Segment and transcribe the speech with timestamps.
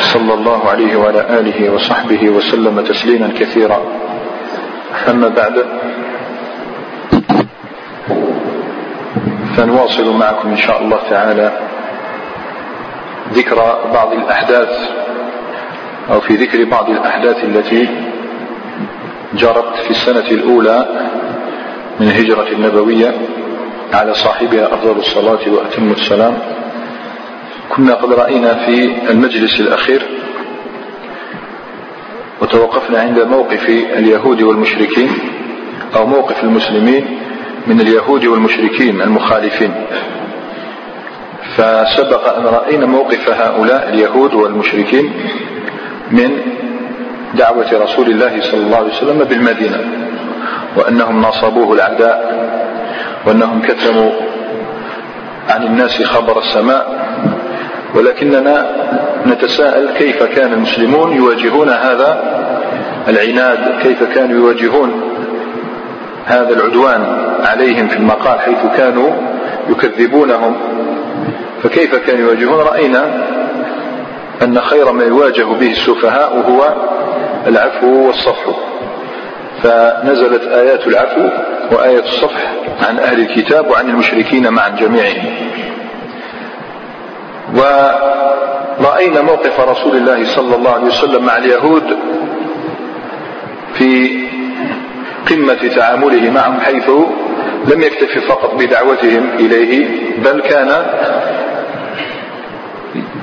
[0.00, 3.82] صلى الله عليه وعلى آله وصحبه وسلم تسليما كثيرا.
[5.08, 5.66] أما بعد
[9.56, 11.52] فنواصل معكم إن شاء الله تعالى
[13.32, 13.56] ذكر
[13.92, 14.90] بعض الأحداث
[16.10, 17.88] أو في ذكر بعض الأحداث التي
[19.34, 20.86] جرت في السنة الأولى
[22.00, 23.14] من الهجرة النبوية
[23.94, 26.38] على صاحبها أفضل الصلاة وأتم السلام.
[27.76, 30.02] كنا قد رأينا في المجلس الأخير
[32.42, 35.10] وتوقفنا عند موقف اليهود والمشركين
[35.96, 37.18] أو موقف المسلمين
[37.66, 39.74] من اليهود والمشركين المخالفين.
[41.56, 45.12] فسبق أن رأينا موقف هؤلاء اليهود والمشركين
[46.10, 46.30] من
[47.34, 49.78] دعوة رسول الله صلى الله عليه وسلم بالمدينة
[50.76, 52.42] وأنهم ناصبوه العداء
[53.26, 54.10] وأنهم كتموا
[55.48, 57.01] عن الناس خبر السماء
[57.94, 58.66] ولكننا
[59.26, 62.22] نتساءل كيف كان المسلمون يواجهون هذا
[63.08, 65.12] العناد كيف كانوا يواجهون
[66.26, 67.06] هذا العدوان
[67.44, 69.10] عليهم في المقال حيث كانوا
[69.68, 70.56] يكذبونهم.
[71.62, 73.04] فكيف كانوا يواجهون؟ رأينا
[74.42, 76.74] أن خير ما يواجه به السفهاء هو
[77.46, 78.46] العفو والصفح.
[79.62, 81.28] فنزلت آيات العفو
[81.72, 82.52] وآية الصفح
[82.88, 85.24] عن أهل الكتاب وعن المشركين معا جميعهم.
[87.54, 91.98] ورأينا موقف رسول الله صلى الله عليه وسلم مع اليهود
[93.74, 94.22] في
[95.30, 96.88] قمة تعامله معهم حيث
[97.68, 99.86] لم يكتف فقط بدعوتهم إليه
[100.24, 100.86] بل كان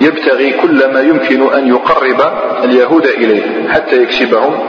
[0.02, 2.22] يبتغي كل ما يمكن أن يقرب
[2.64, 4.60] اليهود إليه حتى يكسبهم.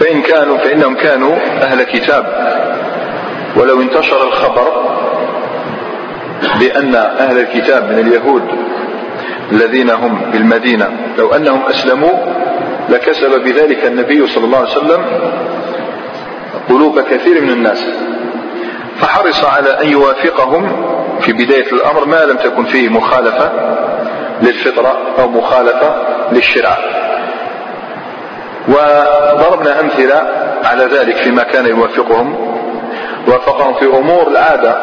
[0.00, 2.24] فإن كانوا فإنهم كانوا أهل كتاب.
[3.56, 4.68] ولو انتشر الخبر
[6.60, 8.42] بأن أهل الكتاب من اليهود
[9.52, 12.12] الذين هم بالمدينة لو أنهم أسلموا
[12.88, 15.04] لكسب بذلك النبي صلى الله عليه وسلم
[16.68, 17.86] قلوب كثير من الناس.
[19.00, 20.68] فحرص على أن يوافقهم
[21.20, 23.52] في بداية الأمر ما لم تكن فيه مخالفة
[24.42, 25.94] للفطرة أو مخالفة
[26.32, 26.78] للشرع.
[28.68, 30.28] وضربنا أمثلة
[30.64, 32.54] على ذلك فيما كان يوافقهم.
[33.28, 34.76] وافقهم في أمور العادة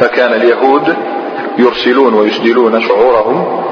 [0.00, 0.96] فكان اليهود
[1.58, 3.62] يرسلون ويسدلون شعورهم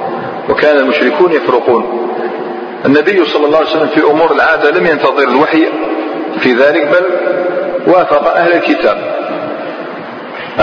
[0.48, 2.08] وكان المشركون يفرقون.
[2.86, 5.68] النبي صلى الله عليه وسلم في أمور العادة لم ينتظر الوحي
[6.38, 7.04] في ذلك بل
[7.92, 8.98] وافق أهل الكتاب.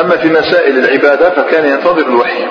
[0.02, 2.46] أما في مسائل العبادة فكان ينتظر الوحي.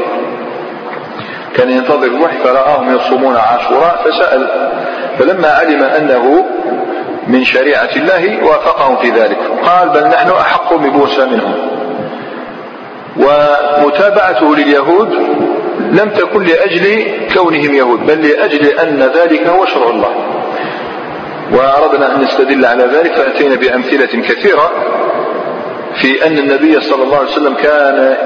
[1.57, 4.71] كان ينتظر الوحي فرآهم يصومون عاشوراء فسأل.
[5.19, 6.45] فلما علم أنه
[7.27, 9.39] من شريعة الله وافقهم في ذلك.
[9.65, 11.55] قال بل نحن أحق بموسى منهم.
[13.17, 15.13] ومتابعته لليهود
[15.93, 20.15] لم تكن لأجل كونهم يهود بل لأجل أن ذلك هو شرع الله.
[21.53, 24.71] وأردنا أن نستدل على ذلك فأتينا بأمثلة كثيرة
[25.95, 28.17] في أن النبي صلى الله عليه وسلم كان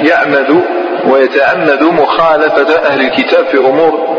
[0.00, 0.62] يعمد
[1.08, 4.16] ويتعمد مخالفة أهل الكتاب في أمور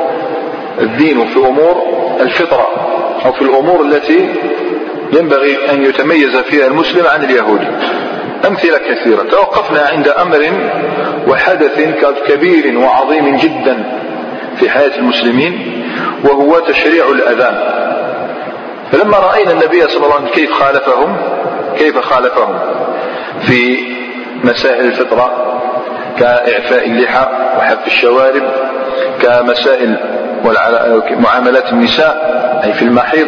[0.82, 1.84] الدين وفي أمور
[2.22, 2.68] الفطرة
[3.26, 4.30] أو في الأمور التي
[5.14, 7.62] ينبغي أن يتميز فيها المسلم عن اليهود.
[8.46, 9.24] أمثلة كثيرة.
[9.24, 10.52] توقفنا عند أمر
[11.28, 11.80] وحدث
[12.28, 13.84] كبير وعظيم جدا
[14.60, 15.84] في حياة المسلمين
[16.24, 17.88] وهو تشريع الأذان.
[18.92, 21.18] فلما رأينا النبي صلى الله عليه وسلم كيف خالفهم
[21.78, 22.60] كيف خالفهم؟
[23.42, 23.78] في
[24.44, 25.54] مسائل الفطرة
[26.20, 27.28] كإعفاء اللحى
[27.58, 28.44] وحف الشوارب
[29.22, 29.98] كمسائل
[31.10, 32.18] معاملات النساء
[32.64, 33.28] أي في المحيض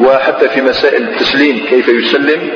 [0.00, 2.50] وحتى في مسائل التسليم كيف يسلم.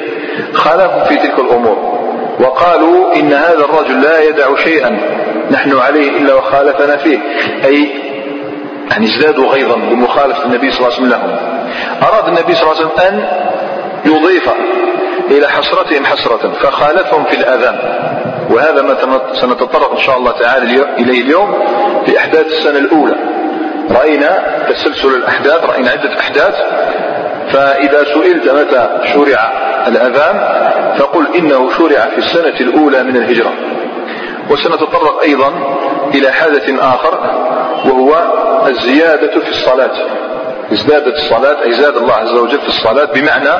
[0.55, 2.02] خالفوا في تلك الأمور.
[2.40, 4.99] وقالوا إن هذا الرجل لا يدع شيئا
[5.50, 7.19] نحن عليه إلا وخالفنا فيه.
[7.64, 7.88] أي
[8.90, 11.37] يعني ازدادوا غيظا بمخالفة النبي صلى الله عليه وسلم لهم.
[12.02, 13.25] أراد النبي صلى الله عليه وسلم أن
[14.05, 14.50] يضيف
[15.31, 17.79] إلى حسرتهم حسرة فخالفهم في الأذان.
[18.50, 18.96] وهذا ما
[19.40, 20.64] سنتطرق إن شاء الله تعالى
[20.99, 21.55] إليه اليوم
[22.06, 23.14] في أحداث السنة الأولى.
[23.90, 26.55] رأينا تسلسل الأحداث رأينا عدة أحداث.
[27.53, 29.53] فإذا سئلت متى شرع
[29.87, 30.63] الأذان
[30.99, 33.53] فقل إنه شرع في السنة الأولى من الهجرة.
[34.51, 35.53] وسنتطرق أيضا
[36.15, 37.19] إلى حدث آخر
[37.85, 38.15] وهو
[38.69, 39.91] الزيادة في الصلاة.
[40.73, 43.51] ازدادت الصلاة أي زاد الله عز وجل في الصلاة بمعنى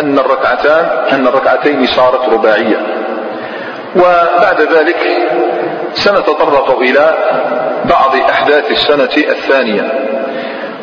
[0.00, 2.76] أن الركعتان أن الركعتين صارت رباعية.
[3.96, 4.98] وبعد ذلك
[5.94, 7.14] سنتطرق إلى
[7.84, 10.11] بعض أحداث السنة الثانية.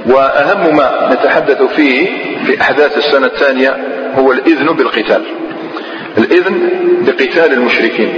[0.05, 2.07] وأهم ما نتحدث فيه
[2.45, 3.77] في أحداث السنة الثانية
[4.17, 5.23] هو الإذن بالقتال.
[6.17, 6.69] الإذن
[7.01, 8.13] بقتال المشركين.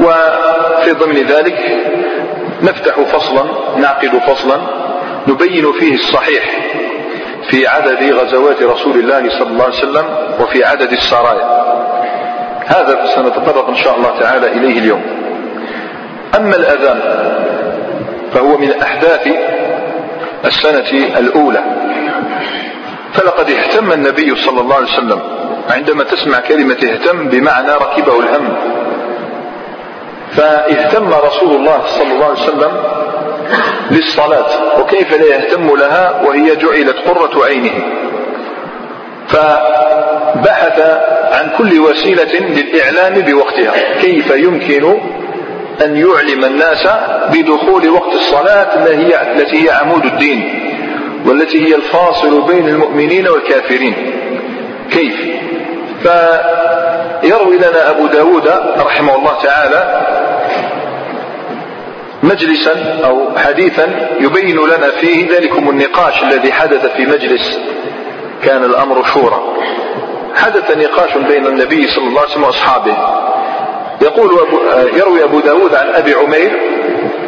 [0.00, 1.58] وفي ضمن ذلك
[2.62, 3.44] نفتح فصلا
[3.76, 4.56] نعقد فصلا
[5.28, 6.44] نبين فيه الصحيح
[7.50, 10.04] في عدد غزوات رسول الله صلى الله عليه وسلم
[10.40, 11.62] وفي عدد السرايا.
[12.66, 15.02] هذا سنتطرق إن شاء الله تعالى إليه اليوم.
[16.36, 17.00] أما الأذان
[18.34, 19.28] فهو من أحداث
[20.44, 21.64] السنة الأولى.
[23.14, 25.20] فلقد اهتم النبي صلى الله عليه وسلم
[25.70, 28.56] عندما تسمع كلمة اهتم بمعنى ركبه الهم.
[30.30, 32.82] فاهتم رسول الله صلى الله عليه وسلم
[33.90, 37.72] للصلاة وكيف لا يهتم لها؟ وهي جعلت قرة عينه.
[39.28, 40.80] فبحث
[41.32, 44.98] عن كل وسيلة للإعلام بوقتها كيف يمكن
[45.84, 46.88] أن يعلم الناس
[47.32, 48.84] بدخول وقت الصلاة
[49.36, 50.58] التي هي عمود الدين
[51.26, 53.94] والتي هي الفاصل بين المؤمنين والكافرين.
[54.90, 55.16] كيف؟
[56.02, 58.48] فيروي لنا أبو داود
[58.78, 60.06] رحمه الله تعالى
[62.22, 67.58] مجلسا أو حديثا يبين لنا فيه ذلكم النقاش الذي حدث في مجلس
[68.44, 69.42] كان الأمر شورى.
[70.34, 72.96] حدث نقاش بين النبي صلى الله عليه وسلم وأصحابه.
[74.02, 74.60] يقول أبو
[74.96, 76.60] يروي أبو داود عن أبي عمير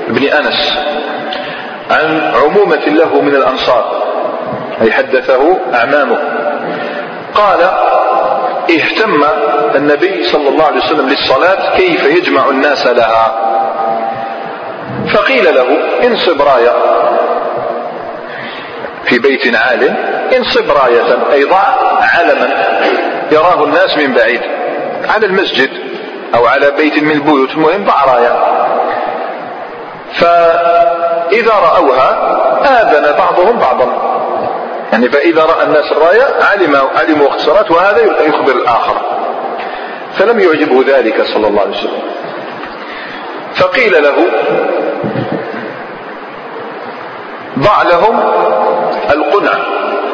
[0.09, 0.79] بن أنس
[1.91, 4.03] عن عمومة له من الأنصار
[4.83, 6.19] أي حدثه أعمامه.
[7.35, 7.61] قال
[8.71, 9.25] اهتم
[9.75, 13.41] النبي صلى الله عليه وسلم للصلاة كيف يجمع الناس لها؟
[15.15, 15.67] فقيل له
[16.07, 16.73] انصب راية
[19.05, 19.97] في بيت عال
[20.37, 21.65] انصب راية أي ضع
[22.01, 22.49] علما
[23.33, 24.41] يراه الناس من بعيد
[25.09, 25.71] على المسجد.
[26.35, 28.37] أو على بيت من البيوت المهم ضع راية
[30.13, 32.11] فإذا رأوها
[32.65, 33.89] آذن بعضهم بعضا.
[34.93, 38.97] يعني فإذا رأى الناس الراية علم علموا وقت وهذا يخبر الآخر.
[40.19, 42.03] فلم يعجبه ذلك صلى الله عليه وسلم.
[43.55, 44.15] فقيل له
[47.59, 48.21] ضع لهم
[49.11, 49.59] القنع.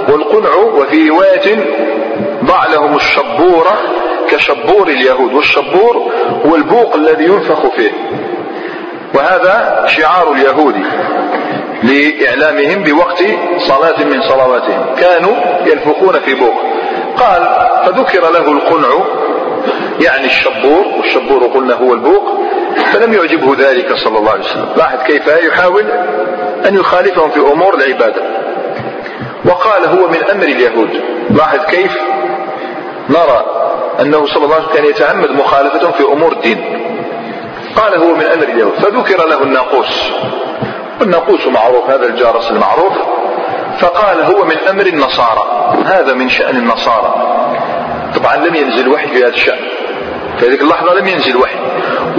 [0.09, 1.57] والقنع وفي رواية
[2.45, 3.67] ضع لهم الشبور
[4.31, 6.13] كشبور اليهود والشبور
[6.47, 7.91] هو البوق الذي ينفخ فيه.
[9.15, 10.75] وهذا شعار اليهود
[11.83, 13.25] لإعلامهم بوقت
[13.59, 14.95] صلاة من صلواتهم.
[14.99, 15.35] كانوا
[15.67, 16.55] ينفخون في بوق.
[17.17, 17.43] قال
[17.87, 18.89] فذكر له القنع
[20.01, 22.41] يعني الشبور والشبور قلنا هو البوق
[22.93, 24.69] فلم يعجبه ذلك صلى الله عليه وسلم.
[24.77, 25.85] لاحظ كيف يحاول
[26.69, 28.23] أن يخالفهم في أمور العبادة.
[29.45, 31.01] وقال هو من أمر اليهود.
[31.31, 31.99] لاحظ كيف
[33.09, 33.45] نرى
[34.01, 36.87] أنه صلى الله عليه وسلم كان يتعمد مخالفتهم في أمور الدين.
[37.77, 40.13] قال هو من أمر اليهود فذكر له الناقوس.
[41.01, 42.93] والناقوس معروف هذا الجارس المعروف.
[43.79, 45.75] فقال هو من أمر النصارى.
[45.87, 47.15] هذا من شأن النصارى.
[48.15, 49.59] طبعا لم ينزل وحي في هذا الشأن.
[50.39, 51.59] في هذه اللحظة لم ينزل وحي.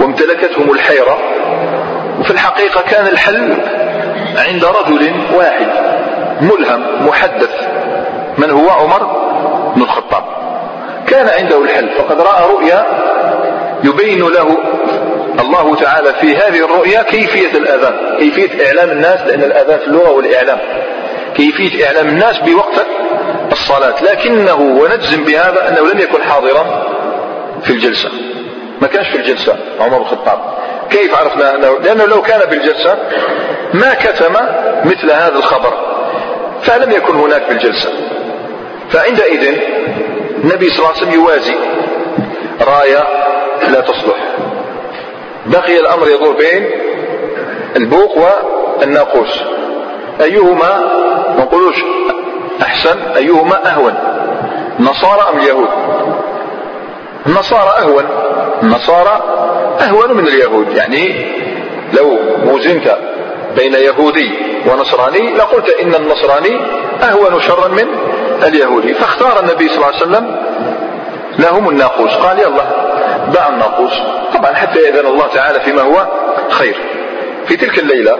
[0.00, 1.18] وامتلكتهم الحيرة.
[2.20, 3.56] وفي الحقيقة كان الحل
[4.36, 5.66] عند رجل واحد
[6.40, 7.50] ملهم محدث.
[8.38, 9.02] من هو؟ عمر
[9.76, 10.41] بن الخطاب.
[11.12, 12.86] كان عنده الحل فقد رأى رؤيا
[13.84, 14.58] يبين له
[15.40, 20.58] الله تعالى في هذه الرؤيا كيفية الأذان كيفية إعلام الناس لأن الأذان في اللغة والإعلام
[21.36, 22.86] كيفية إعلام الناس بوقت
[23.52, 26.86] الصلاة لكنه ونجزم بهذا أنه لم يكن حاضرا
[27.62, 28.08] في الجلسة.
[28.80, 30.38] ما كانش في الجلسة عمر بن الخطاب.
[30.90, 32.96] كيف عرفنا أنه؟ لأنه لو كان في الجلسة
[33.74, 34.32] ما كتم
[34.84, 35.72] مثل هذا الخبر
[36.62, 37.90] فلم يكن هناك في الجلسة.
[38.90, 39.56] فعندئذ
[40.44, 41.54] النبي صلى الله عليه وسلم يوازي.
[42.60, 43.04] راية
[43.68, 44.36] لا تصلح.
[45.46, 46.70] بقي الأمر يدور بين
[47.76, 48.18] البوق
[48.80, 49.42] والناقوس.
[50.20, 50.80] أيهما
[51.36, 51.76] ما نقولوش
[52.62, 53.94] أحسن أيهما أهون.
[54.80, 55.68] النصارى أم اليهود؟
[57.26, 58.04] النصارى أهون.
[58.62, 59.20] النصارى
[59.80, 60.76] أهون من اليهود.
[60.76, 61.26] يعني
[61.92, 62.98] لو وزنت
[63.56, 64.30] بين يهودي
[64.66, 66.60] ونصراني لقلت إن النصراني
[67.02, 67.86] أهون شرا من
[68.44, 70.36] اليهودي فاختار النبي صلى الله عليه وسلم
[71.38, 72.10] لهم الناقوس.
[72.10, 72.64] قال يلا
[73.34, 73.92] باع الناقوس.
[74.34, 76.06] طبعا حتى يأذن الله تعالى فيما هو
[76.50, 76.76] خير.
[77.46, 78.18] في تلك الليلة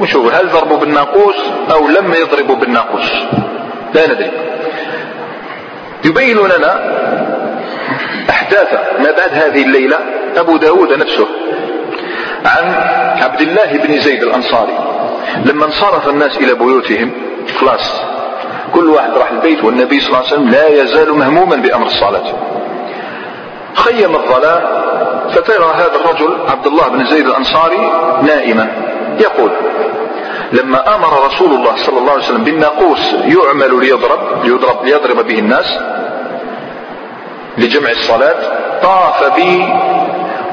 [0.00, 1.36] نشوف هل ضربوا بالناقوس
[1.72, 3.12] أو لم يضربوا بالناقوس؟
[3.94, 4.30] لا ندري.
[6.04, 6.92] يبين لنا
[8.30, 9.98] أحداث ما بعد هذه الليلة
[10.36, 11.26] أبو داود نفسه
[12.46, 12.74] عن
[13.22, 14.78] عبد الله بن زيد الأنصاري.
[15.44, 17.12] لما انصرف الناس إلى بيوتهم
[17.60, 18.00] خلاص
[18.74, 22.32] كل واحد راح البيت والنبي صلى الله عليه وسلم لا يزال مهموما بأمر الصلاة.
[23.74, 24.62] خيم الظلام
[25.30, 28.68] فترى هذا الرجل عبد الله بن زيد الأنصاري نائما.
[29.20, 29.50] يقول
[30.52, 35.78] لما آمر رسول الله صلى الله عليه وسلم بالناقوس يعمل ليضرب ليضرب ليضرب به الناس
[37.58, 38.36] لجمع الصلاة
[38.82, 39.64] طاف بي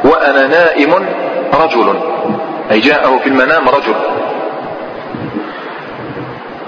[0.04, 0.94] وأنا نائم
[1.54, 2.00] رجل.
[2.72, 3.96] أي جاءه في المنام رجل.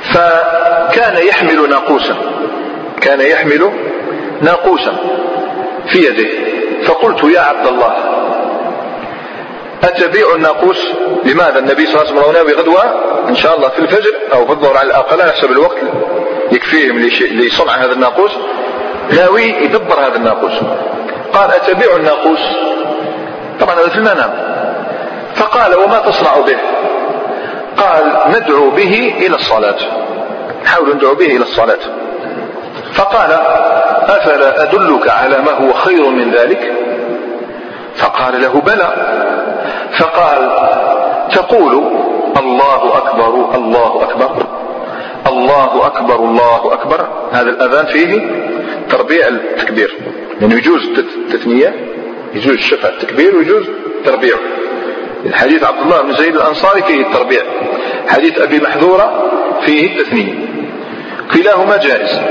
[0.04, 2.16] فكان يحمل ناقوسا.
[3.02, 3.72] كان يحمل
[4.42, 4.96] ناقوسا
[5.88, 6.52] في يده.
[6.86, 7.96] فقلت يا عبد الله
[9.84, 10.88] أتبيع الناقوس؟
[11.26, 12.84] لماذا؟ النبي صلى الله عليه وسلم ناوي غدوة
[13.30, 15.78] إن شاء الله في الفجر أو في الظهر على الأقل على حسب الوقت
[16.52, 17.00] يكفيهم
[17.32, 18.32] لصنع هذا الناقوس.
[19.10, 20.54] ناوي يدبر هذا الناقوس.
[21.34, 22.40] قال أتبيع الناقوس؟
[23.60, 24.34] طبعا هذا في المنام.
[25.36, 26.58] فقال وما تصنع به؟
[27.82, 29.78] قال ندعو به إلى الصلاة.
[30.64, 31.80] نحاول ندعو به إلى الصلاة.
[32.94, 33.32] فقال
[34.10, 36.72] أفلا أدلك على ما هو خير من ذلك؟
[37.96, 38.94] فقال له بلى.
[40.00, 40.52] فقال
[41.34, 41.84] تقول
[42.40, 44.46] الله أكبر الله أكبر
[45.28, 47.08] الله أكبر الله أكبر.
[47.32, 48.22] هذا الأذان فيه
[48.90, 49.98] تربيع التكبير.
[50.42, 51.76] يعني يجوز التثنية
[52.34, 53.64] يجوز شفع التكبير ويجوز
[54.06, 54.40] تربيعه
[55.26, 57.42] الحديث عبد الله بن زيد الأنصاري فيه التربيع.
[58.08, 59.32] حديث أبي محذورة
[59.66, 60.34] فيه التثنية.
[61.34, 62.22] كلاهما جائز.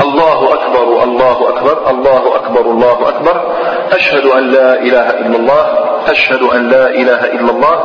[0.00, 3.52] الله أكبر الله أكبر الله أكبر الله أكبر.
[3.92, 5.66] أشهد أن لا إله إلا الله
[6.08, 7.76] أشهد أن لا إله إلا الله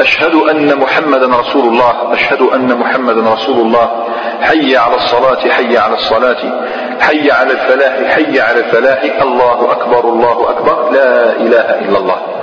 [0.00, 4.04] أشهد أن محمدا رسول الله أشهد أن محمدا رسول الله.
[4.40, 6.62] حي على الصلاة حي على الصلاة
[7.00, 9.22] حي على الفلاح حي على الفلاح.
[9.22, 10.90] الله أكبر الله أكبر.
[10.92, 12.37] لا إله إلا الله.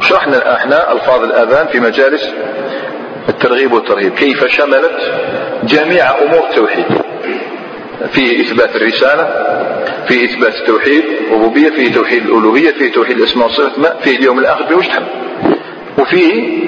[0.00, 2.32] شرحنا إحنا ألفاظ الآذان في مجالس
[3.28, 4.14] الترغيب والترهيب.
[4.14, 5.12] كيف شملت
[5.64, 6.84] جميع أمور التوحيد؟
[8.12, 9.28] فيه إثبات الرسالة
[10.08, 14.02] فيه إثبات التوحيد الربوبية فيه توحيد الألوهية فيه توحيد الأسماء والصفات.
[14.02, 14.86] فيه اليوم الآخر فيه وش
[15.98, 16.58] وفيه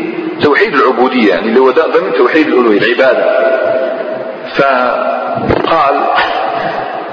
[0.43, 3.49] توحيد العبودية يعني اللي هو ضمن توحيد الألوهية العبادة.
[4.55, 6.07] فقال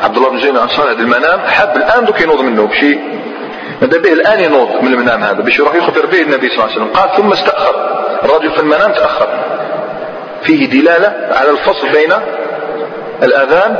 [0.04, 2.68] عبد الله بن زين الأنصاري هذا المنام حب الآن دوك ينوض منه.
[2.68, 3.00] بشيء
[3.82, 6.76] ماذا به الآن ينوض من المنام هذا باش يروح يخبر به النبي صلى الله عليه
[6.76, 6.94] وسلم.
[6.94, 7.76] قال ثم استأخر.
[8.24, 9.28] الرجل في المنام تأخر.
[10.44, 12.14] فيه دلالة على الفصل بين
[13.24, 13.78] الأذان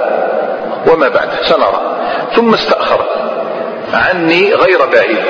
[0.92, 1.98] وما بعد سنرى.
[2.36, 3.06] ثم استأخر.
[3.94, 5.26] عني غير بعيد.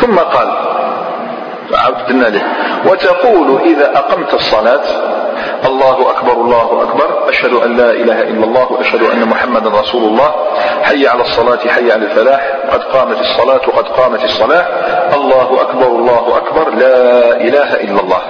[0.00, 0.48] ثم قال
[1.76, 2.42] عبدنا له
[2.86, 4.82] وتقول إذا أقمت الصلاة
[5.66, 10.34] الله أكبر الله أكبر أشهد أن لا إله إلا الله وأشهد أن محمدا رسول الله
[10.82, 14.66] حي على الصلاة حي على الفلاح قد قامت الصلاة قد قامت الصلاة
[15.14, 18.22] الله أكبر الله أكبر لا إله إلا الله.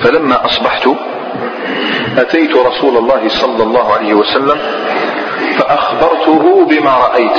[0.00, 0.88] فلما أصبحت
[2.18, 4.58] أتيت رسول الله صلى الله عليه وسلم
[5.58, 7.38] فأخبرته بما رأيت.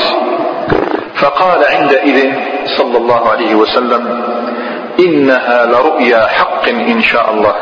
[1.23, 2.33] فقال عندئذ
[2.77, 4.23] صلى الله عليه وسلم
[4.99, 7.55] إنها لرؤيا حق إن شاء الله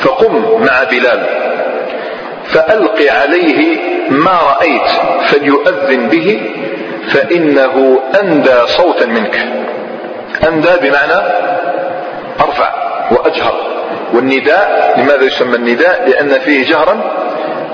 [0.00, 1.26] فقم مع بلال
[2.44, 3.78] فألق عليه
[4.10, 4.88] ما رأيت
[5.30, 6.40] فليؤذن به
[7.12, 9.48] فإنه أندى صوتا منك
[10.48, 11.20] أندى بمعنى
[12.40, 12.70] أرفع
[13.10, 13.54] وأجهر
[14.14, 17.00] والنداء لماذا يسمى النداء؟ لأن فيه جهرا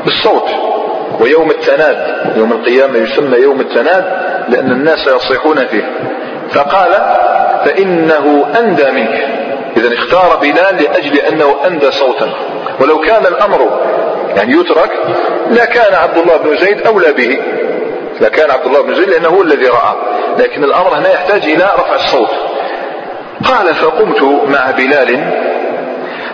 [0.05, 0.49] بالصوت.
[1.20, 1.96] ويوم التناد
[2.37, 4.04] يوم القيامة يسمى يوم التناد
[4.48, 5.90] لأن الناس يصيحون فيه.
[6.50, 6.90] فقال
[7.64, 9.28] فإنه أندى منك.
[9.76, 12.32] إذا اختار بلال لأجل أنه أندى صوتا.
[12.80, 13.80] ولو كان الأمر
[14.37, 14.90] يعني يترك
[15.50, 17.38] لكان عبد الله بن زيد أولى به.
[18.20, 19.94] لكان عبد الله بن زيد لأنه هو الذي رأى.
[20.38, 22.30] لكن الأمر هنا يحتاج إلى رفع الصوت.
[23.44, 25.32] قال فقمت مع بلال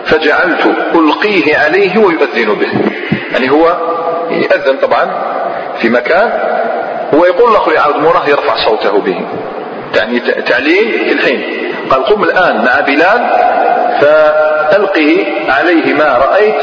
[0.05, 2.71] فجعلت ألقيه عليه ويؤذن به.
[3.31, 3.77] يعني هو
[4.43, 5.07] يأذن طبعا
[5.81, 6.31] في مكان
[7.13, 9.25] هو يقول الآخر يعود مراه يرفع صوته به.
[9.95, 11.71] يعني تعليم في الحين.
[11.89, 13.29] قال قم الآن مع بلال
[14.01, 16.55] فألقه عليه ما رأيت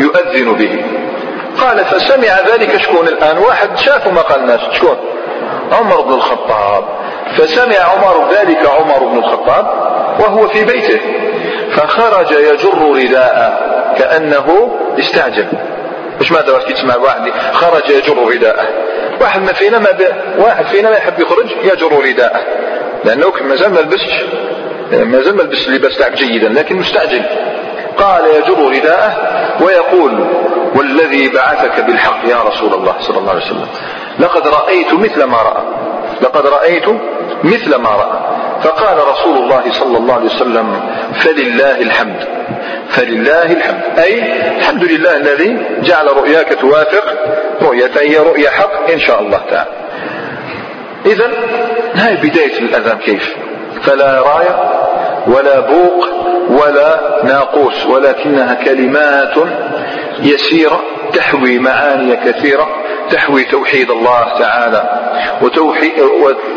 [0.00, 0.84] يؤذن به.
[1.60, 3.38] قال فسمع ذلك شكون الآن.
[3.38, 4.96] واحد شافوا ما قال الناس شكون
[5.72, 6.84] عمر بن الخطاب.
[7.36, 9.66] فسمع عمر ذلك عمر بن الخطاب
[10.20, 11.00] وهو في بيته
[11.76, 13.58] فخرج يجر رداءه
[13.98, 15.46] كأنه استعجل.
[16.20, 18.68] مش ماذا كي تسمع واحد خرج يجر رداءه.
[19.20, 19.88] واحد ما فينا ما.
[20.38, 22.40] واحد فينا ما يحب يخرج يجر رداءه.
[23.04, 24.24] لأنه مازال ما لبسش
[24.92, 27.22] مازال ما لبس اللباس تاعك جيدا لكن مستعجل.
[27.96, 29.16] قال يجر رداءه
[29.60, 30.26] ويقول
[30.74, 33.68] والذي بعثك بالحق يا رسول الله صلى الله عليه وسلم.
[34.18, 35.62] لقد رأيت مثل ما رأى.
[36.22, 36.84] لقد رأيت
[37.44, 38.20] مثل ما رأى.
[38.62, 40.80] فقال رسول الله صلى الله عليه وسلم
[41.14, 42.28] فلله الحمد.
[42.88, 43.80] فلله الحمد.
[43.98, 44.22] أي
[44.58, 47.04] الحمد لله الذي جعل رؤياك توافق
[47.62, 49.70] رؤية هي رؤية حق إن شاء الله تعالى.
[51.06, 51.30] إذا
[51.94, 53.36] هاي بداية الأذان كيف؟
[53.82, 54.72] فلا راية
[55.26, 56.06] ولا بوق
[56.48, 59.34] ولا ناقوس ولكنها كلمات
[60.22, 60.82] يسيرة
[61.12, 62.68] تحوي معاني كثيرة
[63.10, 65.00] تحوي توحيد الله تعالى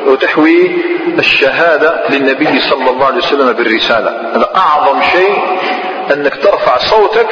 [0.07, 0.71] وتحوي
[1.19, 4.09] الشهادة للنبي صلى الله عليه وسلم بالرسالة.
[4.35, 5.33] هذا أعظم شيء
[6.13, 7.27] أنك ترفع صوتك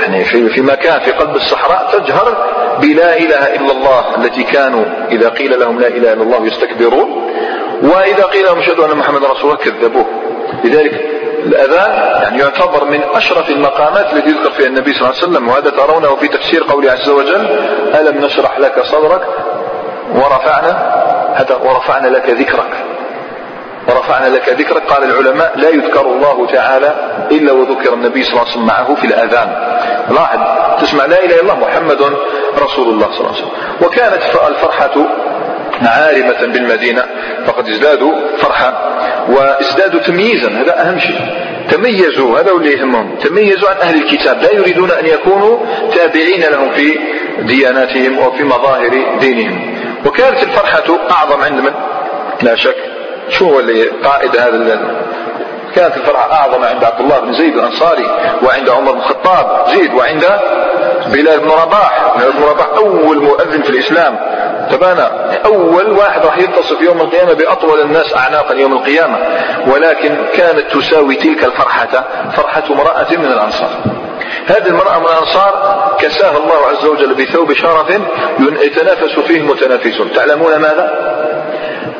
[0.00, 2.46] يعني في مكان في قلب الصحراء تجهر
[2.80, 7.30] بلا إله إلا الله التي كانوا إذا قيل لهم لا إله إلا الله يستكبرون.
[7.82, 10.06] وإذا قيل لهم اشهدوا أن محمد رسول الله كذبوه.
[10.64, 10.92] لذلك
[11.46, 15.70] الأذان يعني يعتبر من أشرف المقامات التي يذكر فيها النبي صلى الله عليه وسلم وهذا
[15.70, 17.48] ترونه في تفسير قوله عز وجل
[17.94, 19.22] ألم نشرح لك صدرك
[20.14, 20.70] ورفعنا
[21.34, 22.89] هذا ورفعنا لك ذكرك.
[23.88, 24.82] ورفعنا لك ذكرك.
[24.82, 26.94] قال العلماء لا يذكر الله تعالى
[27.30, 29.48] إلا وذكر النبي صلى الله عليه وسلم معه في الأذان.
[30.10, 30.40] لاحظ
[30.82, 32.02] تسمع لا إله إلا الله محمد
[32.58, 33.52] رسول الله صلى الله عليه وسلم.
[33.82, 35.06] وكانت الفرحة
[35.82, 37.04] عارمة بالمدينة
[37.46, 38.90] فقد ازدادوا فرحة
[39.28, 40.48] وازدادوا تمييزا.
[40.48, 41.20] هذا أهم شيء.
[41.70, 43.16] تميزوا هذا اللي يهمهم.
[43.16, 44.42] تميزوا عن أهل الكتاب.
[44.42, 45.58] لا يريدون أن يكونوا
[45.94, 46.98] تابعين لهم في
[47.38, 49.74] دياناتهم وفي مظاهر دينهم.
[50.06, 51.72] وكانت الفرحة أعظم عند من؟
[52.42, 52.76] لا شك.
[53.30, 54.80] شو هو اللي قائد هذا
[55.74, 58.06] كانت الفرحة أعظم عند عبد الله بن زيد الأنصاري
[58.42, 59.66] وعند عمر بن الخطاب.
[59.68, 60.24] زيد وعند
[61.06, 62.14] بلال بن رباح.
[62.16, 64.18] بلال بن رباح أول مؤذن في الإسلام.
[64.70, 65.10] تبانا.
[65.44, 69.18] أول واحد راح يتصف يوم القيامة بأطول الناس أعناقا يوم القيامة.
[69.66, 72.04] ولكن كانت تساوي تلك الفرحة
[72.36, 73.70] فرحة امرأة من الأنصار.
[74.46, 78.00] هذه المرأة من الأنصار كساها الله عز وجل بثوب شرف
[78.40, 80.12] يتنافس فيه المتنافسون.
[80.12, 80.90] تعلمون ماذا؟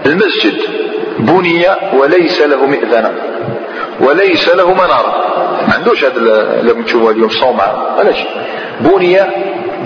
[0.06, 0.89] المسجد.
[1.20, 3.12] بني وليس له مئذنة.
[4.00, 5.14] وليس له منارة
[5.68, 6.16] ما عندوش هذا
[6.60, 7.96] اللي تشوفوا اليوم صومعة.
[7.98, 8.30] ولا شيء
[8.80, 9.20] بني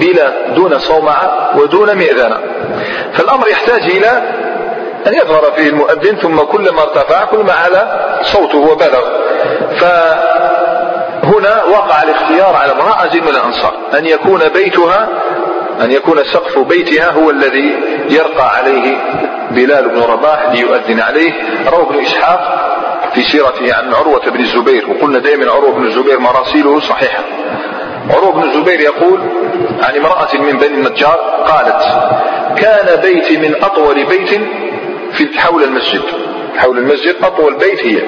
[0.00, 2.38] بلا دون صومعة ودون مئذنة.
[3.12, 4.22] فالأمر يحتاج إلى
[5.06, 9.04] أن يظهر فيه المؤذن ثم كلما ارتفع كلما على صوته وبلغ.
[9.80, 15.08] فهنا وقع الاختيار على امرأة من الأنصار أن يكون بيتها
[15.80, 17.74] أن يكون سقف بيتها هو الذي
[18.10, 18.96] يرقى عليه
[19.50, 21.32] بلال بن رباح ليؤذن عليه.
[21.68, 22.70] روى ابن إسحاق
[23.14, 27.24] في سيرته عن عروة بن الزبير وقلنا دائما عروة بن الزبير مراسيله صحيحة.
[28.10, 29.20] عروة بن الزبير يقول
[29.82, 31.82] عن امرأة من بني النجار قالت
[32.56, 34.40] كان بيتي من أطول بيت
[35.12, 36.02] في حول المسجد.
[36.56, 38.02] حول المسجد أطول بيت هي.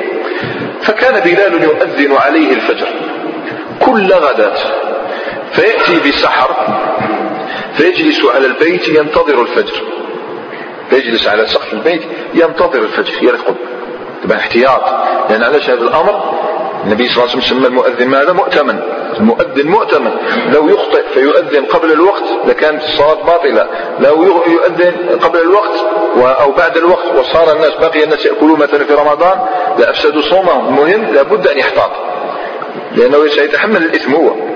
[0.82, 2.88] فكان بلال يؤذن عليه الفجر.
[3.80, 4.56] كل غداة
[5.52, 6.50] فيأتي بسحر
[7.76, 9.82] فيجلس على البيت ينتظر الفجر.
[10.90, 12.02] فيجلس على سقف البيت
[12.34, 13.56] ينتظر الفجر يرقب
[14.24, 14.82] طبعا احتياط
[15.30, 16.36] لأن علاش هذا الأمر
[16.84, 18.78] النبي صلى الله عليه وسلم سمى المؤذن ماذا؟ مؤتمن.
[19.20, 20.10] المؤذن مؤتمن.
[20.52, 23.68] لو يخطئ فيؤذن قبل الوقت لكانت الصلاة باطلة
[24.00, 25.84] لو يؤذن قبل الوقت
[26.40, 29.38] أو بعد الوقت وصار الناس بقي الناس يأكلون مثلا في رمضان
[29.78, 30.68] لأفسدوا صومهم.
[30.68, 31.90] المهم لابد أن يحتاط.
[32.96, 34.55] لأنه سيتحمل الإثم هو.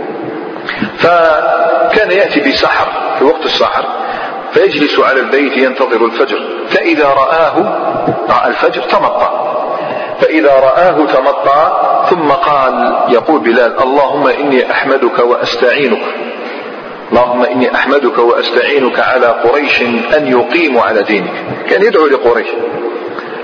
[0.98, 3.84] فكان يأتي بسحر في وقت السحر
[4.52, 7.54] فيجلس على البيت ينتظر الفجر فإذا رآه
[8.30, 9.46] رأى الفجر تمطى.
[10.20, 11.72] فإذا رآه تمطى
[12.10, 16.02] ثم قال يقول بلال اللهم إني أحمدك وأستعينك
[17.10, 19.82] اللهم إني أحمدك وأستعينك على قريش
[20.16, 21.32] أن يقيموا على دينك.
[21.70, 22.46] كان يدعو لقريش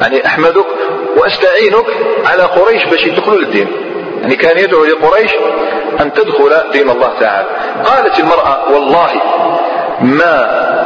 [0.01, 0.67] يعني أحمدك
[1.17, 1.87] وأستعينك
[2.27, 3.69] على قريش باش يدخلوا للدين.
[4.23, 5.31] يعني كان يدعو لقريش
[6.01, 7.49] أن تدخل دين الله تعالى.
[7.85, 9.11] قالت المرأة والله
[10.01, 10.35] ما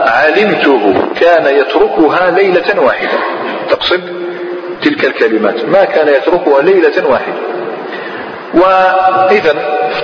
[0.07, 3.19] علمته كان يتركها ليلة واحدة.
[3.71, 4.01] تقصد
[4.83, 7.41] تلك الكلمات ما كان يتركها ليلة واحدة.
[8.55, 9.53] وإذا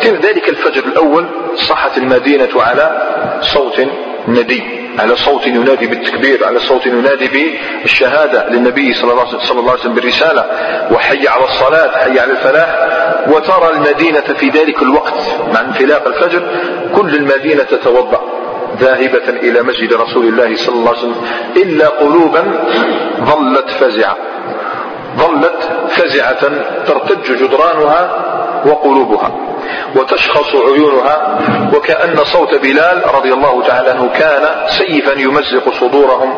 [0.01, 1.27] في ذلك الفجر الأول
[1.69, 3.03] صحت المدينة على
[3.41, 3.81] صوت
[4.29, 7.29] ندي على صوت ينادي بالتكبير على صوت ينادي
[7.83, 10.45] بالشهادة للنبي صلى الله عليه وسلم بالرسالة.
[10.93, 12.97] وحي على الصلاة حي على الفلاح.
[13.29, 15.21] وترى المدينة في ذلك الوقت
[15.55, 16.43] مع انفلاق الفجر
[16.97, 18.21] كل المدينة تتوضأ
[18.81, 21.17] ذاهبة إلى مسجد رسول الله صلى الله عليه وسلم
[21.57, 22.45] إلا قلوبا
[23.21, 24.17] ظلت فزعة.
[25.17, 26.51] ظلت فزعة
[26.87, 28.23] ترتج جدرانها
[28.67, 29.31] وقلوبها
[29.97, 31.39] وتشخص عيونها
[31.75, 36.37] وكأن صوت بلال رضي الله تعالى عنه كان سيفا يمزق صدورهم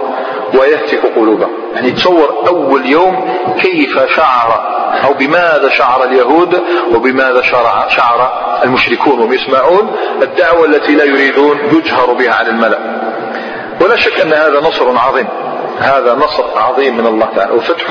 [0.55, 1.51] ويهتك قلوبهم.
[1.75, 6.63] يعني تصور أول يوم كيف شعر أو بماذا شعر اليهود
[6.95, 8.31] وبماذا شعر, شعر
[8.65, 12.79] المشركون وهم يسمعون الدعوة التي لا يريدون يجهر بها على الملأ.
[13.81, 15.29] ولا شك أن هذا نصر عظيم.
[15.79, 17.91] هذا نصر عظيم من الله تعالى وفتح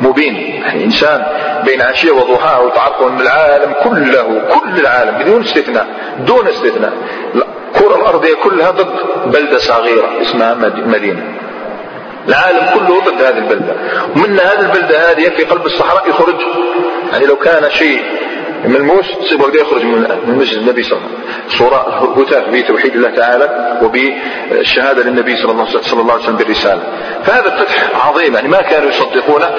[0.00, 0.34] مبين.
[0.34, 1.26] يعني إنسان
[1.64, 5.86] بين عشية وضحاها وتعرف أن العالم كله كل العالم بدون استثناء
[6.18, 6.92] دون استثناء.
[7.34, 10.54] الكرة الأرضية كلها ضد بلدة صغيرة اسمها
[10.86, 11.22] مدينة.
[12.28, 13.74] العالم كله ضد هذه البلدة.
[14.16, 16.36] ومن هذه البلدة هذه في قلب الصحراء يخرج
[17.12, 18.02] يعني لو كان شيء
[18.64, 21.58] ملموس وقت يخرج من مسجد النبي صلى الله عليه وسلم.
[21.58, 21.76] صورة
[22.18, 26.82] هتاف بتوحيد الله تعالى وبالشهادة للنبي صلى الله, عليه وسلم بالرسالة.
[27.24, 29.50] فهذا فتح عظيم يعني ما كانوا يصدقونه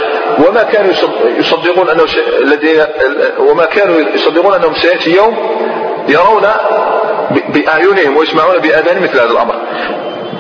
[0.48, 0.94] وما كانوا
[1.40, 2.04] يصدقون أنه
[2.42, 2.86] الذين
[3.40, 5.38] وما كانوا يصدقون أنهم سيأتي يوم
[6.10, 6.48] يرون
[7.50, 9.56] بأعينهم ويسمعون بآذانهم مثل هذا الأمر.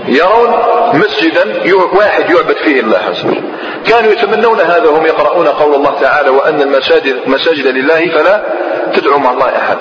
[0.08, 0.56] يرون
[0.94, 3.44] مسجدا واحد يعبد فيه الله عز وجل.
[3.86, 8.44] كانوا يتمنون هذا وهم يقرؤون قول الله تعالى وأن المساجد مساجد لله فلا
[8.94, 9.78] تدعو مع الله أحد.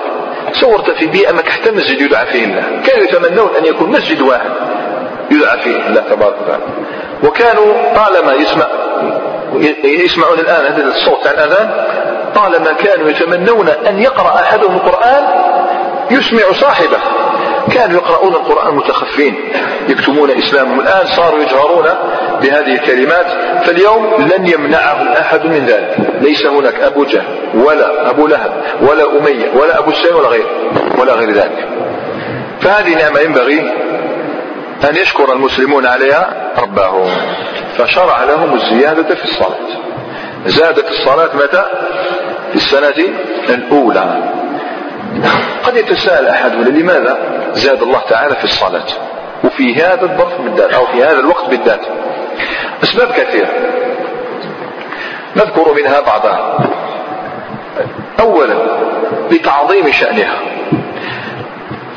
[0.53, 2.83] صورت في بيئة ما حتى مسجد يدعى فيه الله.
[2.87, 4.51] كانوا يتمنون أن يكون مسجد واحد
[5.31, 6.65] يدعى فيه الله تبارك وتعالى.
[7.25, 8.67] وكانوا طالما يسمع
[9.85, 11.87] يسمعون الآن هذا الصوت عن الأذان
[12.35, 15.25] طالما كانوا يتمنون أن يقرأ أحدهم القرآن
[16.11, 16.99] يسمع صاحبه.
[17.73, 19.35] كانوا يقرؤون القرآن متخفين
[19.89, 21.85] يكتمون إسلامهم الآن صاروا يجهرون
[22.43, 23.27] بهذه الكلمات
[23.65, 25.97] فاليوم لن يمنعهم أحد من ذلك.
[26.21, 28.53] ليس هناك أبو جهل ولا أبو لهب
[28.83, 30.47] ولا أمية ولا أبو السين ولا غير
[30.99, 31.69] ولا غير ذلك.
[32.61, 33.61] فهذه نعمة ينبغي
[34.91, 37.11] أن يشكر المسلمون عليها ربهم.
[37.79, 39.67] فشرع لهم الزيادة في الصلاة.
[40.47, 41.65] زادت الصلاة متى؟
[42.51, 43.07] في السنة
[43.49, 44.33] الأولى.
[45.65, 47.19] قد يتساءل أحدنا لماذا
[47.53, 48.87] زاد الله تعالى في الصلاة؟
[49.45, 51.81] وفي هذا الظرف بالذات أو في هذا الوقت بالذات.
[52.83, 53.49] أسباب كثيرة.
[55.37, 56.59] نذكر منها بعضها.
[58.21, 58.55] أولا
[59.31, 60.41] لتعظيم شأنها.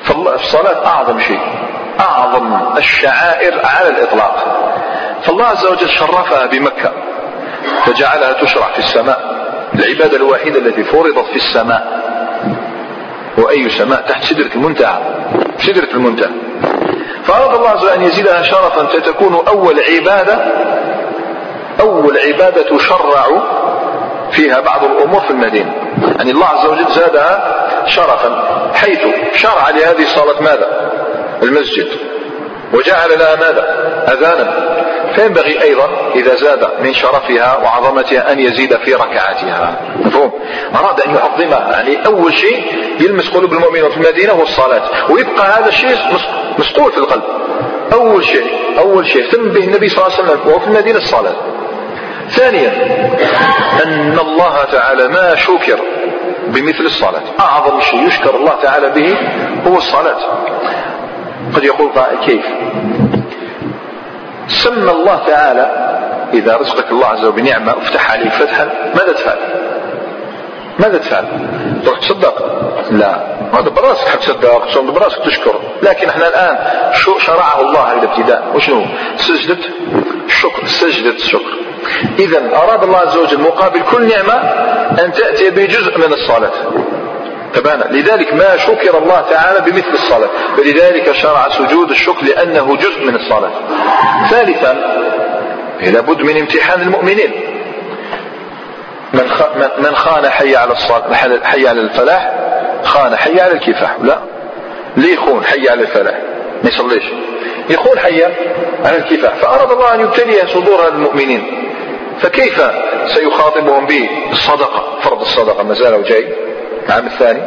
[0.04, 1.40] فالصلاة أعظم شيء
[2.00, 4.56] أعظم الشعائر على الإطلاق.
[5.24, 6.92] فالله عز وجل شرفها بمكة
[7.86, 9.40] فجعلها تشرع في السماء.
[9.76, 12.00] العبادة الوحيدة التي فرضت في السماء.
[13.40, 15.00] وأي سماء تحت سدرة المنتهى
[15.60, 16.32] سدرة المنتهى.
[17.24, 20.40] فأراد الله عز وجل أن يزيدها شرفا فتكون أول عبادة
[21.82, 23.26] أول عبادة تشرع
[24.32, 25.74] فيها بعض الأمور في المدينة.
[26.18, 28.44] يعني الله عز وجل زادها شرفا.
[28.74, 29.00] حيث
[29.36, 30.92] شرع لهذه الصلاة ماذا؟
[31.44, 31.88] المسجد.
[32.74, 34.79] وجعل لها ماذا؟ أذانا.
[35.20, 39.82] فينبغي أيضا إذا زاد من شرفها وعظمتها أن يزيد في ركعاتها.
[40.06, 40.32] مفهوم؟
[40.76, 42.64] أراد أن يعظمها يعني أول شيء
[43.00, 45.98] يلمس قلوب المؤمنين في المدينة هو الصلاة ويبقى هذا الشيء
[46.60, 47.24] مسطول في القلب.
[47.94, 48.46] أول شيء
[48.78, 51.36] أول شيء اهتم به النبي صلى الله عليه وسلم وهو في المدينة الصلاة.
[52.30, 52.72] ثانيا
[53.86, 55.80] أن الله تعالى ما شكر
[56.48, 57.24] بمثل الصلاة.
[57.40, 59.18] أعظم شيء يشكر الله تعالى به
[59.68, 60.18] هو الصلاة.
[61.56, 62.46] قد يقول قائل كيف؟
[64.50, 65.90] سمى الله تعالى
[66.34, 69.38] إذا رزقك الله عز وجل بنعمة أفتح عليك فتحا ماذا تفعل؟
[70.80, 71.26] ماذا تفعل؟
[71.86, 72.46] تروح تصدق؟
[72.92, 76.58] لا هذا براسك حتصدق تصوم براسك تشكر لكن إحنا الآن
[76.94, 78.86] شو شرعه الله على الابتداء وشنو؟
[79.18, 79.58] سجدة
[80.26, 81.54] الشكر سجدة الشكر
[82.20, 84.34] إذا أراد الله عز وجل مقابل كل نعمة
[85.04, 86.52] أن تأتي بجزء من الصلاة
[87.54, 87.84] تبانا.
[87.84, 90.30] لذلك ما شكر الله تعالى بمثل الصلاة.
[90.58, 93.52] فلذلك شرع سجود الشكر لأنه جزء من الصلاة.
[94.30, 94.74] ثالثا
[95.82, 97.32] لابد من امتحان المؤمنين.
[99.80, 102.34] من خان حي على الصلاة حي على الفلاح
[102.84, 103.96] خان حي على الكفاح.
[104.02, 104.20] لا.
[104.98, 106.16] ليه يخون حي على الفلاح؟
[106.64, 107.04] ما يصليش.
[107.70, 108.24] يخون حي
[108.86, 109.34] على الكفاح.
[109.34, 111.72] فأراد الله أن يبتلي صدور المؤمنين.
[112.22, 112.62] فكيف
[113.16, 115.64] سيخاطبهم بالصدقة فرض الصدقة.
[115.64, 116.36] ما زال جاي
[116.90, 117.42] العام الثاني؟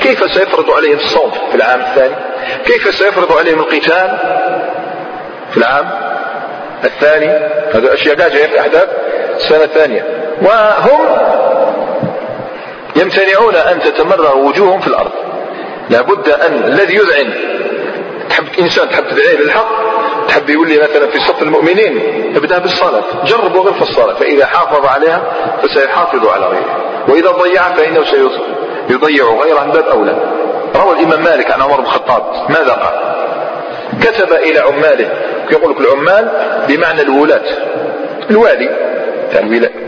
[0.00, 2.14] كيف سيفرض عليهم الصوم في العام الثاني؟
[2.64, 4.18] كيف سيفرض عليهم القتال
[5.50, 5.90] في العام
[6.84, 7.26] الثاني؟
[7.74, 8.88] هذه أشياء جاية في أحداث
[9.36, 10.04] السنة الثانية
[10.42, 11.06] وهم
[12.96, 15.12] يمتنعون أن تتمرر وجوههم في الأرض.
[15.90, 17.32] لابد أن الذي يذعن
[18.30, 19.68] تحب إنسان تحب تدعيه للحق
[20.28, 22.00] تحب يقول لي مثلا في صف المؤمنين
[22.36, 25.22] ابدأ بالصلاة جربوا غير في الصلاة فإذا حافظ عليها
[25.62, 26.76] فسيحافظ على غيره
[27.08, 28.04] وإذا ضيع فإنه
[28.88, 30.16] سيضيع غيره من باب أولى.
[30.76, 32.50] روى الإمام مالك عن عمر بن الخطاب.
[32.50, 33.16] ماذا قال؟
[34.00, 35.10] كتب إلى عماله.
[35.50, 36.30] يقول لك العمال
[36.68, 37.44] بمعنى الولاة.
[38.30, 38.70] الوالي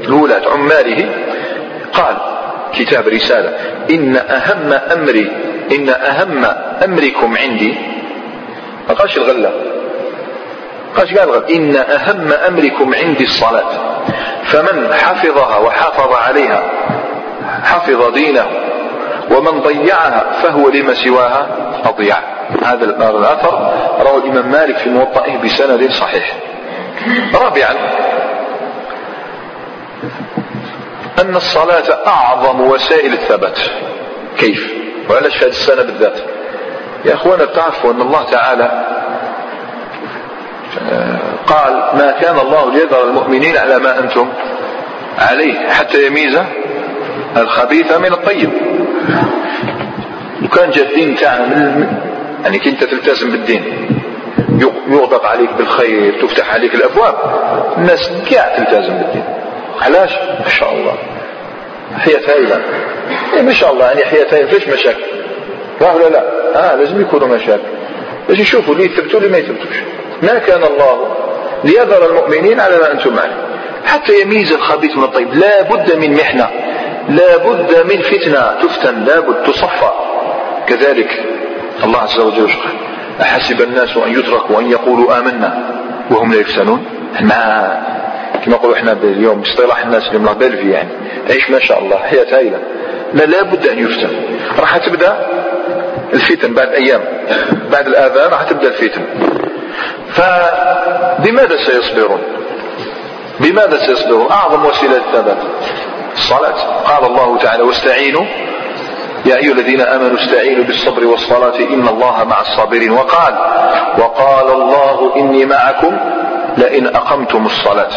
[0.04, 1.08] الولاة عماله
[1.92, 2.16] قال
[2.74, 3.52] كتاب رسالة.
[3.90, 5.32] إن أهم أمري
[5.72, 6.44] إن أهم
[6.84, 7.74] أمركم عندي.
[8.88, 9.50] ما قالش الغلة.
[10.96, 11.56] قالش قال الغلة.
[11.56, 13.70] إن أهم أمركم عندي الصلاة.
[14.44, 16.70] فمن حفظها وحافظ عليها
[17.64, 18.46] حفظ دينه
[19.30, 21.46] ومن ضيعها فهو لما سواها
[21.84, 22.16] أضيع
[22.64, 26.36] هذا الأثر روى الإمام مالك في موطئه بسند صحيح
[27.34, 27.74] رابعا
[31.20, 33.58] أن الصلاة أعظم وسائل الثبات
[34.38, 34.72] كيف؟
[35.10, 36.18] وعلاش في هذه السنة بالذات؟
[37.04, 38.84] يا أخوانا تعرفوا أن الله تعالى
[40.92, 44.28] آه، قال ما كان الله ليذر المؤمنين على ما أنتم
[45.18, 46.38] عليه حتى يميز
[47.36, 48.50] الخبيث من الطيب
[50.44, 51.88] وكان جا الدين تاعنا
[52.44, 53.88] يعني كنت تلتزم بالدين
[54.88, 57.14] يغدق عليك بالخير تفتح عليك الأبواب
[57.78, 59.24] الناس كاع تلتزم بالدين.
[59.82, 60.12] علاش؟
[60.44, 60.92] ما شاء الله.
[61.98, 62.60] حياة هايلة
[63.34, 65.02] إيه ما شاء الله يعني حياة هايلة فيش مشاكل؟
[65.80, 66.22] لا ولا لا؟
[66.56, 67.62] آه لازم يكونوا مشاكل.
[68.28, 69.76] باش يشوفوا اللي يثبتوا اللي ما يثبتوش.
[70.22, 71.16] ما كان الله
[71.64, 73.46] ليذر المؤمنين على ما أنتم عليه.
[73.86, 75.34] حتى يميز الخبيث من الطيب.
[75.34, 76.48] لا بد من محنة.
[77.08, 79.90] لا بد من فتنة تفتن لا بد تصفى.
[80.66, 81.24] كذلك
[81.84, 82.50] الله عز وجل
[83.22, 86.84] أحسب الناس أن يتركوا أن يقولوا آمنا وهم لا يفتنون؟
[87.20, 87.82] ما
[88.44, 90.88] كما نقولوا إحنا اليوم باصطلاح الناس اللي من بلفي يعني.
[91.30, 92.58] عيش ما شاء الله حياة هايلة
[93.14, 94.10] لا لابد أن يفتن.
[94.58, 95.26] راح تبدأ
[96.14, 97.00] الفتن بعد أيام.
[97.72, 99.02] بعد الآذان راح تبدأ الفتن.
[100.10, 102.20] فبماذا سيصبرون؟
[103.40, 105.38] بماذا سيصبرون؟ أعظم وسيلة الثبات.
[106.18, 108.24] الصلاة قال الله تعالى واستعينوا.
[109.26, 112.90] يا أيها الذين آمنوا استعينوا بالصبر والصلاة إن الله مع الصابرين.
[112.90, 113.34] وقال
[113.98, 115.96] وقال الله إني معكم
[116.56, 117.90] لئن أقمتم الصلاة.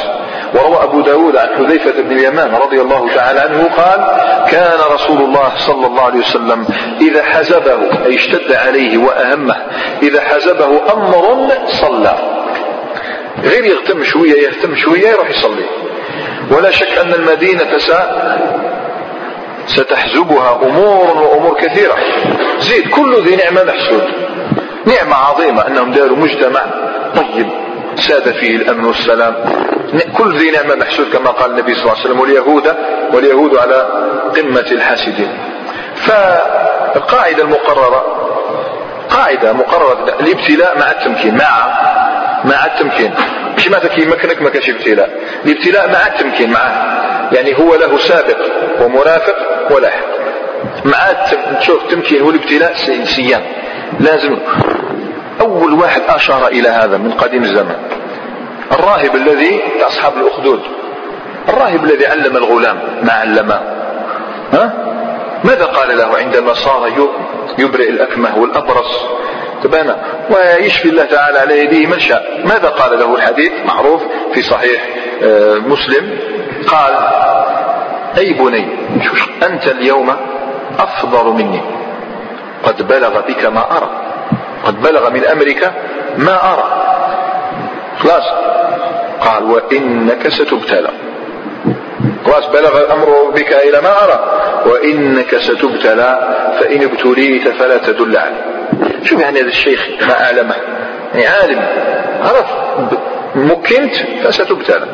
[0.54, 4.00] وروى أبو داود عن حذيفة بن اليمان رضي الله تعالى عنه قال
[4.52, 6.66] كان رسول الله صلى الله عليه وسلم
[7.02, 9.56] إذا حزبه أي اشتد عليه وأهمه
[10.04, 12.16] إذا حزبه أمر صلى.
[13.44, 15.66] غير يغتم شوية يهتم شوية يروح يصلي.
[16.52, 17.78] ولا شك أن المدينة
[19.68, 21.96] ستحزبها أمور وأمور كثيرة.
[22.60, 24.04] زيد كل ذي نعمة محسود.
[24.86, 26.62] نعمة عظيمة أنهم داروا مجتمع
[27.16, 27.48] طيب
[27.96, 29.36] ساد فيه الأمن والسلام.
[30.18, 32.76] كل ذي نعمة محسود كما قال النبي صلى الله عليه وسلم واليهود
[33.14, 33.88] واليهود على
[34.36, 35.38] قمة الحاسدين.
[35.96, 38.06] فالقاعدة المقررة
[39.10, 41.68] قاعدة مقررة الابتلاء مع التمكين مع
[42.46, 43.14] مع التمكين.
[43.62, 45.20] مش معناتها كي يمكنك ما كانش ابتلاء.
[45.46, 46.72] الابتلاء مع التمكين معه
[47.32, 48.38] يعني هو له سابق
[48.82, 49.36] ومرافق
[49.72, 50.06] ولاحق
[50.86, 50.98] مع
[51.60, 52.74] تشوف التمكين والابتلاء
[53.06, 53.42] سيان
[54.00, 54.38] لازم
[55.42, 57.78] أول واحد أشار إلى هذا من قديم الزمان
[58.72, 60.62] الراهب الذي أصحاب الأخدود.
[61.50, 63.62] الراهب الذي علم الغلام ما علمه.
[64.54, 64.74] ها؟
[65.44, 66.92] ماذا قال له عندما صار
[67.58, 69.06] يبرئ الأكمه والأبرص؟
[69.64, 69.98] تبانا
[70.30, 72.42] ويشفي الله تعالى على يديه من شاء.
[72.46, 74.02] ماذا قال له الحديث؟ معروف
[74.34, 74.88] في صحيح
[75.24, 76.20] آه، مسلم.
[76.68, 76.94] قال
[78.18, 78.68] أي بني
[79.44, 80.16] أنت اليوم
[80.80, 81.62] أفضل مني.
[82.64, 83.90] قد بلغ بك ما أرى.
[84.66, 85.72] قد بلغ من أمرك
[86.18, 86.84] ما أرى.
[88.00, 88.24] خلاص.
[89.22, 90.90] قال وإنك ستبتلى.
[92.26, 94.20] خلاص بلغ الأمر بك إلى ما أرى.
[94.66, 98.51] وإنك ستبتلى فإن ابتليت فلا تدل عليه.
[99.04, 100.56] شوف يعني هذا الشيخ ما أعلمه
[101.14, 101.60] يعني عالم.
[102.24, 102.46] عرف.
[103.36, 104.88] مكنت فستبتلى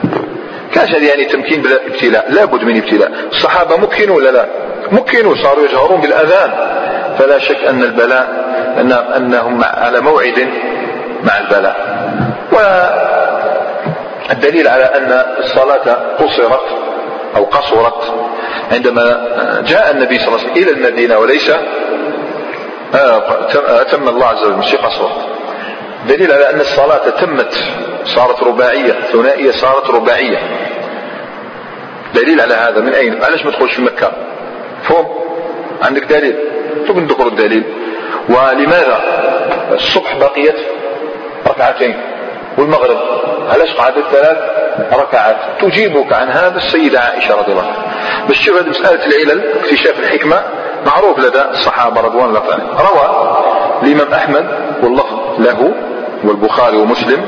[0.73, 3.11] كاش يعني تمكين بلا ابتلاء؟ لابد من ابتلاء.
[3.31, 4.45] الصحابة مكنوا ولا لا؟
[4.91, 6.51] مكنوا صاروا يجهرون بالأذان.
[7.19, 8.27] فلا شك أن البلاء
[8.77, 10.47] أن أنهم على موعد
[11.23, 11.75] مع البلاء.
[14.29, 16.65] والدليل على أن الصلاة قصرت
[17.35, 18.13] أو قصرت
[18.71, 19.27] عندما
[19.67, 21.51] جاء النبي صلى الله عليه وسلم إلى المدينة وليس
[22.93, 25.25] أتم الله عز وجل مش قصرت
[26.07, 27.53] دليل على أن الصلاة تمت
[28.05, 30.37] صارت رباعية ثنائية صارت رباعية.
[32.15, 34.11] دليل على هذا من أين؟ علاش ما تدخلش في مكة.
[34.83, 35.05] فهم؟
[35.81, 36.37] عندك دليل؟
[36.87, 37.63] طب نذكر الدليل
[38.29, 39.01] ولماذا؟
[39.71, 40.55] الصبح بقيت
[41.47, 42.01] ركعتين.
[42.57, 42.97] والمغرب؟
[43.49, 44.37] علاش قعدت ثلاث
[44.93, 48.25] ركعات تجيبك عن هذا السيدة عائشة رضي الله عنها.
[48.29, 50.43] بس شوف هذه مسألة العلل اكتشاف الحكمة.
[50.85, 52.69] معروف لدى الصحابة رضوان الله عليهم.
[52.69, 53.37] روى
[53.83, 54.45] الإمام أحمد
[54.83, 55.73] واللفظ له
[56.23, 57.25] والبخاري ومسلم.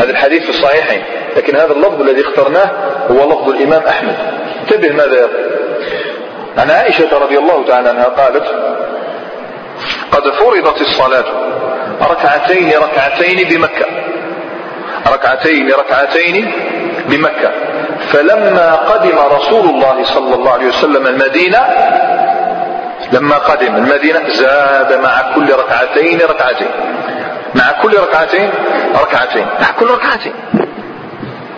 [0.00, 1.02] هذا الحديث في الصحيحين.
[1.36, 2.70] لكن هذا اللفظ الذي اخترناه
[3.10, 4.16] هو لفظ الإمام أحمد.
[4.60, 5.50] انتبه ماذا يقول.
[6.58, 8.44] عن عائشة رضي الله تعالى عنها قالت
[10.12, 11.24] قد فرضت الصلاة
[12.10, 13.86] ركعتين ركعتين بمكة.
[15.12, 16.52] ركعتين ركعتين
[17.06, 17.50] بمكة.
[18.12, 21.58] فلما قدم رسول الله صلى الله عليه وسلم المدينة
[23.12, 26.70] لما قدم المدينة زاد مع كل ركعتين ركعتين.
[27.54, 28.50] مع كل ركعتين
[29.02, 29.46] ركعتين.
[29.60, 30.32] مع كل ركعتين.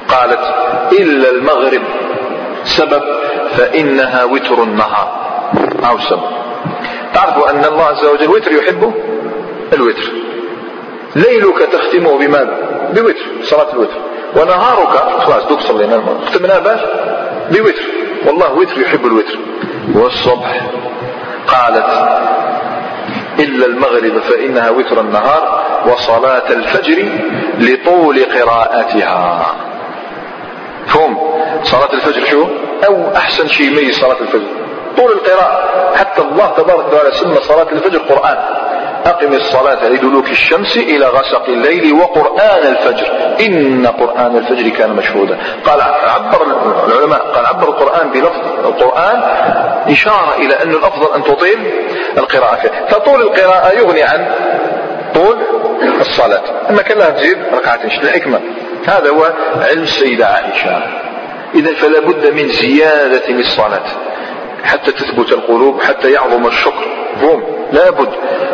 [0.09, 0.40] قالت
[0.93, 1.83] إلا المغرب
[2.64, 3.03] سبب
[3.57, 5.25] فإنها وتر النهار.
[5.88, 6.23] أو سبب.
[7.14, 8.93] تعرفوا أن الله عز وجل وتر يحبه
[9.73, 10.11] الوتر.
[11.17, 12.59] ليلك تختمه بماذا
[12.93, 13.99] بوتر صلاة الوتر.
[14.37, 16.81] ونهارك خلاص دوك صلينا ختمناه باش
[17.51, 17.83] بوتر.
[18.27, 19.38] والله وتر يحب الوتر.
[19.95, 20.61] والصبح
[21.46, 22.18] قالت
[23.38, 27.09] إلا المغرب فإنها وتر النهار وصلاة الفجر
[27.59, 29.46] لطول قراءتها.
[30.87, 31.18] فهم
[31.62, 32.46] صلاة الفجر شو؟
[32.87, 34.46] أو أحسن شيء يميز صلاة الفجر.
[34.96, 35.70] طول القراءة.
[35.96, 38.38] حتى الله تبارك وتعالى سمى صلاة الفجر قرآن.
[39.05, 43.37] أقم الصلاة لدلوك الشمس إلى غسق الليل وقرآن الفجر.
[43.40, 45.38] إن قرآن الفجر كان مشهودا.
[45.64, 46.43] قال عبر
[46.87, 49.23] العلماء قال عبر القرآن بلفظ القرآن
[49.93, 51.59] إشارة إلى أن الأفضل أن تطيل
[52.19, 54.35] القراءة فطول القراءة يغني عن
[55.14, 55.38] طول
[56.01, 56.43] الصلاة.
[56.71, 58.40] أما كان لها تزيد ركعتين الحكمة.
[58.87, 59.33] هذا هو
[59.71, 60.83] علم السيدة عائشة
[61.55, 63.87] إذا فلا بد من زيادة للصلاة.
[64.64, 66.85] حتى تثبت القلوب حتى يعظم الشكر.
[67.23, 68.09] هم لابد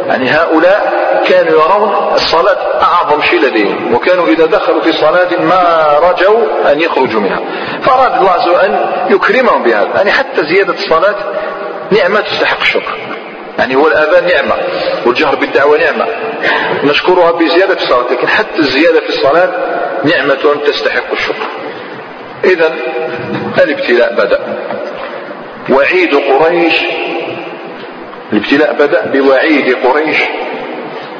[0.06, 6.72] يعني هؤلاء كانوا يرون الصلاة أعظم شيء لديهم وكانوا إذا دخلوا في صلاة ما رجوا
[6.72, 7.40] أن يخرجوا منها.
[7.82, 11.16] فأراد الله عز وجل أن يكرمهم بهذا يعني حتى زيادة الصلاة
[11.90, 12.98] نعمة تستحق الشكر.
[13.58, 14.54] يعني هو الآذان نعمة
[15.06, 16.06] والجهر بالدعوة نعمة.
[16.84, 19.50] نشكرها بزيادة في الصلاة لكن حتى الزيادة في الصلاة
[20.04, 21.46] نعمة تستحق الشكر.
[22.44, 22.72] إذا
[23.58, 24.40] الابتلاء بدأ.
[25.70, 26.74] وعيد قريش
[28.32, 30.16] الابتلاء بدأ بوعيد قريش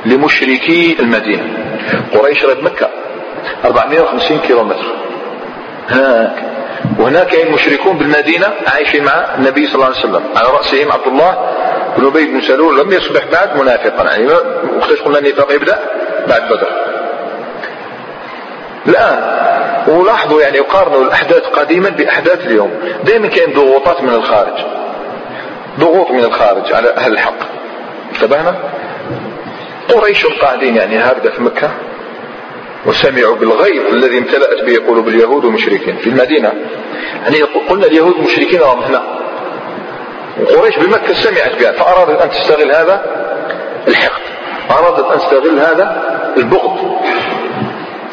[0.06, 1.44] لمشركي المدينة.
[2.14, 2.88] قريش رد مكة
[3.64, 4.94] 450 كيلومتر.
[5.90, 6.32] هناك
[6.98, 10.22] وهناك كاين مشركون بالمدينة عايشين مع النبي صلى الله عليه وسلم.
[10.36, 11.54] على رأسهم عبد الله
[11.96, 14.04] بن أبي بن سلول لم يصبح بعد منافقا.
[14.04, 14.26] يعني
[14.76, 15.78] وقتاش قلنا النفاق يبدأ؟
[16.28, 16.68] بعد بدر.
[18.86, 19.40] الآن
[19.88, 22.70] ولاحظوا يعني يقارنوا الأحداث قديما بأحداث اليوم.
[23.04, 24.79] دائما كاين ضغوطات من الخارج.
[25.78, 27.38] ضغوط من الخارج على أهل الحق.
[28.14, 28.54] انتبهنا؟
[29.94, 31.70] قريش قاعدين يعني هكذا في مكة
[32.86, 36.52] وسمعوا بالغيظ الذي امتلأت به قلوب اليهود والمشركين في المدينة.
[37.22, 39.02] يعني قلنا اليهود المشركين هم هنا.
[40.40, 43.02] وقريش بمكة سمعت بها فأرادت أن تستغل هذا
[43.88, 44.22] الحقد.
[44.70, 46.02] أرادت أن تستغل هذا
[46.36, 46.96] البغض.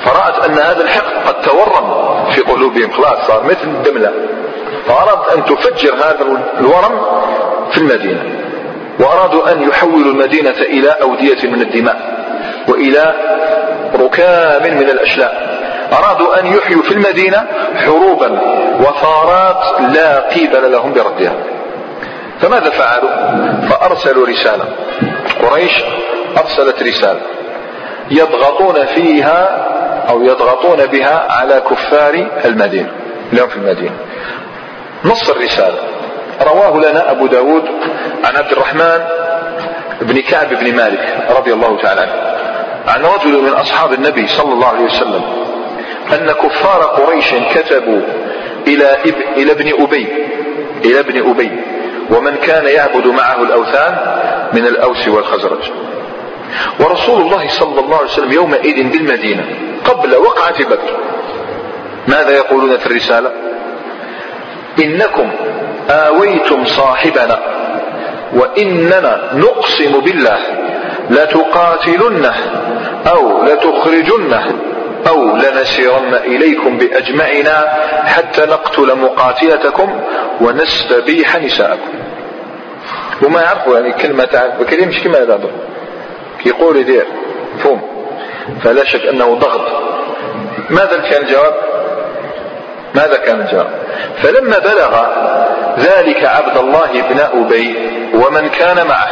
[0.06, 2.92] فرأت أن هذا الحقد قد تورم في قلوبهم.
[2.92, 4.14] خلاص صار مثل الدملة.
[4.88, 7.02] فأرادت أن تفجر هذا الورم
[7.72, 8.24] في المدينة
[9.00, 12.18] وأرادوا أن يحولوا المدينة إلى أودية من الدماء
[12.68, 13.14] وإلى
[13.96, 15.58] ركام من الأشلاء.
[15.94, 18.42] أرادوا أن يحيوا في المدينة حروبا
[18.80, 21.34] وثارات لا قيبل لهم بردها.
[22.42, 23.10] فماذا فعلوا؟
[23.70, 24.66] فأرسلوا رسالة.
[25.42, 25.84] قريش
[26.38, 27.22] أرسلت رسالة.
[28.12, 29.68] يضغطون فيها
[30.10, 32.92] أو يضغطون بها على كفار المدينة
[33.34, 33.96] اليوم في المدينة.
[35.06, 35.80] نص الرسالة.
[36.42, 37.64] رواه لنا أبو داود
[38.24, 39.00] عن عبد الرحمن
[40.02, 42.12] بن كعب بن مالك رضي الله تعالى عنه.
[42.88, 45.22] عن رجل من أصحاب النبي صلى الله عليه وسلم
[46.14, 48.02] أن كفار قريش كتبوا
[48.68, 48.98] إلى.
[49.38, 50.08] إلى ابن أبي
[50.86, 51.52] إلى ابن أبي
[52.10, 53.98] ومن كان يعبد معه الأوثان
[54.54, 55.72] من الأوس والخزرج.
[56.80, 59.46] ورسول الله صلى الله عليه وسلم يومئذ بالمدينة
[59.86, 61.00] قبل وقعة بدر.
[62.08, 63.32] ماذا يقولون في الرسالة؟
[64.84, 65.32] إنكم
[65.90, 67.40] آويتم صاحبنا
[68.34, 70.40] وإننا نقسم بالله
[71.10, 72.36] لتقاتلنه
[73.08, 74.54] أو لتخرجنه
[75.08, 77.66] أو لنسيرن إليكم بأجمعنا
[78.06, 80.02] حتى نقتل مقاتلتكم
[80.42, 81.94] ونستبيح نساءكم.
[83.22, 85.40] وما يعرفوا يعني كلمة تعرف بكلمش كما هذا
[86.46, 87.06] يقول يدير
[87.64, 87.82] فهم
[88.64, 89.62] فلا شك أنه ضغط.
[90.70, 91.54] ماذا كان الجواب؟
[92.96, 93.70] ماذا كان الجواب؟
[94.24, 95.06] فلما بلغ
[95.78, 97.78] ذلك عبد الله بن أبي
[98.14, 99.10] ومن كان معه.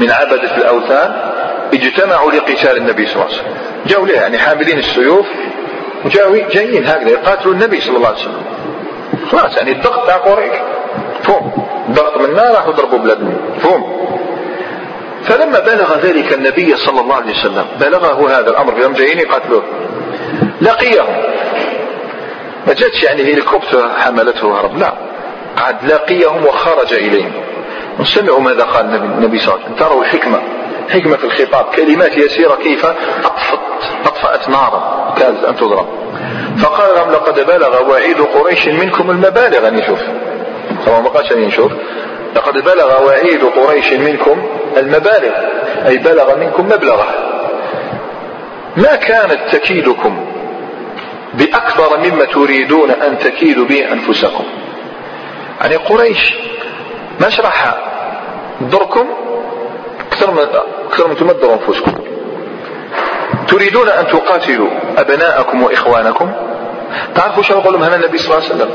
[0.00, 1.16] من عبدة الأوثان
[1.74, 3.54] اجتمعوا لقتال النبي صلى الله عليه وسلم.
[3.86, 5.26] جاءوا له يعني حاملين السيوف.
[6.04, 8.42] وجاءوا جايين هكذا يقاتلوا النبي صلى الله عليه وسلم.
[9.30, 10.56] خلاص يعني الضغط تاع قريش.
[11.22, 11.52] فهم.
[11.90, 13.36] ضغط من النار راحوا ضربوا بلادهم.
[13.62, 14.06] فهم.
[15.24, 19.62] فلما بلغ ذلك النبي صلى الله عليه وسلم بلغه هذا الأمر يوم جايين يقاتلوه.
[20.60, 21.22] لقيهم
[22.66, 25.03] ما جاتش يعني هليكوبتر حملته وهرب لا.
[25.56, 27.32] قعد لقيهم وخرج إليهم.
[28.00, 29.88] وسمعوا ماذا قال النبي صلى الله عليه وسلم.
[29.88, 30.40] تروا الحكمة.
[30.90, 31.64] حكمة الخطاب.
[31.64, 32.86] كلمات يسيرة كيف
[33.24, 33.60] أطفت
[34.06, 35.14] أطفأت نارا.
[35.18, 35.86] كادت أن تضرب.
[36.58, 40.00] فقال لهم لقد بلغ وعيد قريش منكم المبالغ أن يشوف.
[40.86, 41.72] طبعا ما قالش أن يشوف
[42.36, 44.46] لقد بلغ وعيد قريش منكم
[44.76, 45.32] المبالغ.
[45.86, 47.06] أي بلغ منكم مبلغة.
[48.76, 50.26] ما كانت تكيدكم
[51.34, 54.44] بأكثر مما تريدون أن تكيدوا به أنفسكم؟
[55.60, 56.34] يعني قريش
[57.20, 57.74] ما شرح
[58.62, 59.06] ضركم
[60.00, 60.38] أكثر من
[60.88, 61.94] أكثر من تمدروا أنفسكم.
[63.48, 66.32] تريدون أن تقاتلوا أبناءكم وإخوانكم؟
[67.14, 68.70] تعرفوا شو يقول لهم هنا النبي صلى الله عليه وسلم؟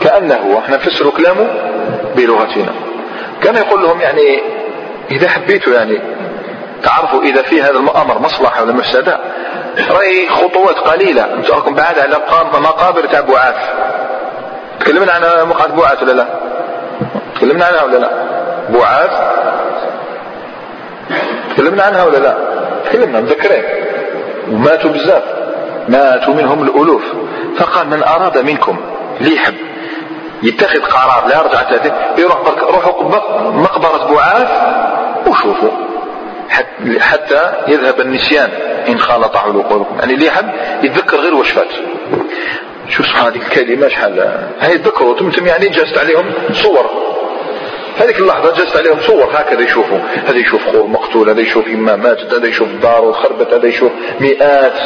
[0.00, 1.46] كأنه إحنا نفسر كلامه
[2.16, 2.74] بلغتنا.
[3.42, 4.42] كان يقول لهم يعني
[5.10, 6.00] إذا حبيتوا يعني
[6.82, 9.20] تعرفوا إذا في هذا الأمر مصلحة ولا مفسدة
[9.90, 11.34] راهي خطوات قليلة.
[11.34, 12.16] أنتم راكم بعد على
[12.54, 13.20] مقابر تاع
[14.80, 16.26] تكلمنا عن مقعد بعاث ولا لا؟
[17.34, 18.10] تكلمنا عنها ولا لا؟
[18.68, 19.10] بعاث
[21.50, 22.36] تكلمنا عنها ولا لا؟
[22.84, 23.64] تكلمنا مذكرين.
[24.50, 25.22] وماتوا بزاف.
[25.88, 27.02] ماتوا منهم الألوف.
[27.56, 28.76] فقال من أراد منكم
[29.20, 29.54] اللي يحب
[30.42, 33.02] يتخذ قرار لا يرجع تأتي يروح روحوا
[33.50, 34.48] مقبرة بعاث
[35.26, 35.70] وشوفوا
[37.00, 38.50] حتى يذهب النسيان
[38.88, 40.50] إن خالط علوقكم يعني اللي يحب
[40.82, 41.68] يتذكر غير واش فات
[42.90, 46.90] شو هذه الكلمة شحال هاي تذكروا تمتم يعني جلست عليهم صور.
[47.98, 49.98] هذيك اللحظة جلست عليهم صور هكذا يشوفوا.
[50.26, 54.80] هذا يشوف خوه مقتول هذا يشوف إما ماتت هذا يشوف داره خربت هذا يشوف مئات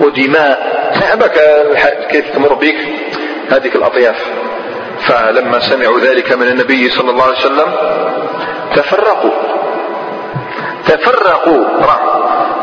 [0.00, 0.76] ودماء.
[1.00, 1.40] تعبك
[2.10, 2.76] كيف تمر بك؟
[3.50, 4.24] هذيك الأطياف.
[5.00, 7.72] فلما سمعوا ذلك من النبي صلى الله عليه وسلم
[8.74, 9.30] تفرقوا.
[10.86, 11.64] تفرقوا.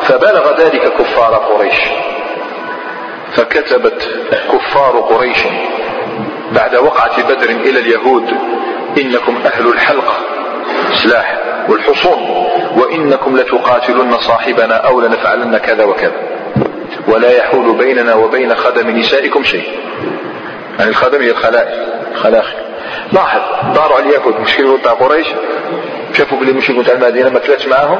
[0.01, 1.79] فبلغ ذلك كفار قريش.
[3.35, 4.09] فكتبت
[4.53, 5.37] كفار قريش
[6.51, 8.29] بعد وقعة بدر إلى اليهود
[9.01, 10.15] إنكم أهل الحلقة
[11.03, 16.13] سلاح والحصون وإنكم لتقاتلن صاحبنا أو لنفعلن كذا وكذا.
[17.07, 19.67] ولا يحول بيننا وبين خدم نسائكم شيء.
[20.79, 21.69] يعني الخدم هي الخلائق
[22.15, 22.53] خلاخ
[23.11, 23.41] لاحظ
[23.75, 25.27] داروا على اليهود مشكلة تاع قريش؟
[26.13, 27.99] شافوا باللي مشركون تاع المدينة ما كلاتش معاهم؟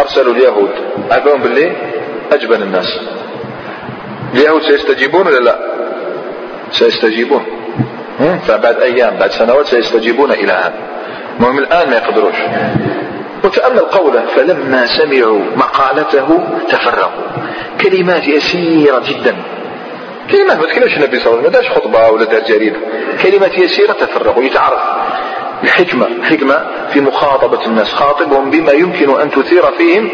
[0.00, 0.70] أرسلوا اليهود.
[1.10, 1.72] عرفوهم باللي؟
[2.32, 3.00] أجبن الناس.
[4.34, 5.58] اليهود سيستجيبون ولا لا؟
[6.70, 7.44] سيستجيبون.
[8.46, 10.74] فبعد أيام بعد سنوات سيستجيبون إلى هذا.
[11.36, 12.34] المهم الآن ما يقدروش.
[13.44, 17.22] وتأمل قوله فلما سمعوا مقالته تفرقوا.
[17.80, 19.36] كلمات يسيرة جدا.
[20.30, 22.76] كلمات ما تكلمش النبي صلى الله عليه وسلم ما خطبة ولا دار جريدة.
[23.22, 24.44] كلمات يسيرة تفرقوا.
[24.44, 24.82] يتعرف
[25.62, 30.10] الحكمة حكمة في مخاطبة الناس خاطبهم بما يمكن أن تثير فيهم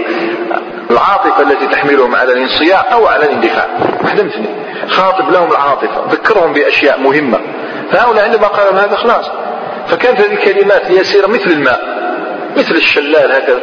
[0.91, 3.67] العاطفة التي تحملهم على الانصياع أو على الاندفاع.
[4.05, 4.45] واحدة مثل
[4.89, 7.41] خاطب لهم العاطفة ذكرهم بأشياء مهمة.
[7.93, 9.27] فهؤلاء عندما قالوا هذا خلاص.
[9.89, 11.81] فكانت هذه الكلمات يسيرة مثل الماء
[12.57, 13.61] مثل الشلال هكذا.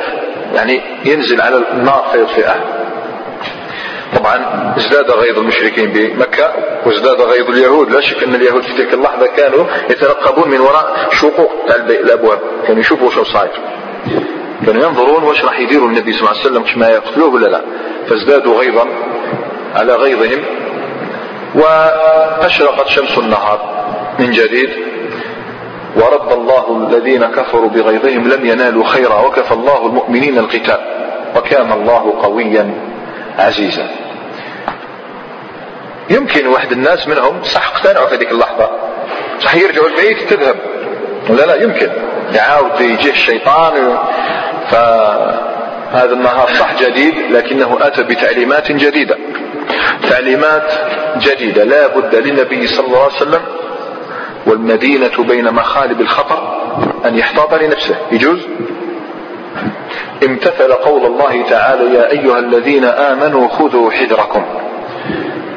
[0.53, 2.55] يعني ينزل على النار فيطفئها
[4.15, 6.53] طبعا ازداد غيظ المشركين بمكة
[6.86, 7.91] وازداد غيظ اليهود.
[7.91, 11.51] لا شك أن اليهود في تلك اللحظة كانوا يترقبون من وراء شقوق
[11.89, 12.39] الأبواب.
[12.67, 13.51] كانوا يشوفوا شو صاير.
[14.68, 17.61] كانوا ينظرون واش راح يديروا النبي صلى الله عليه وسلم كما يقتلوه ولا لا.
[18.09, 18.88] فازدادوا غيظا
[19.76, 20.43] على غيظهم.
[21.55, 23.88] وأشرقت شمس النهار
[24.20, 24.70] من جديد.
[25.95, 29.22] ورد الله الذين كفروا بغيظهم لم ينالوا خيرا.
[29.22, 30.80] وكفى الله المؤمنين القتال.
[31.36, 32.74] وكان الله قويا
[33.39, 33.88] عزيزا.
[36.09, 38.70] يمكن واحد الناس منهم صح اقتنعوا في هذيك اللحظة.
[39.39, 40.55] صح يرجعوا البيت تذهب.
[41.30, 41.89] لا لا يمكن.
[42.34, 43.97] يعاود يجيه الشيطان.
[44.72, 49.18] فهذا النهار صح جديد لكنه أتى بتعليمات جديدة.
[50.09, 50.74] تعليمات
[51.18, 53.41] جديدة لا بد للنبي صلى الله عليه وسلم
[54.45, 56.57] والمدينة بين مخالب الخطر
[57.05, 57.95] أن يحتاط لنفسه.
[58.11, 58.39] يجوز؟
[60.24, 64.45] امتثل قول الله تعالى يا أيها الذين آمنوا خذوا حذركم.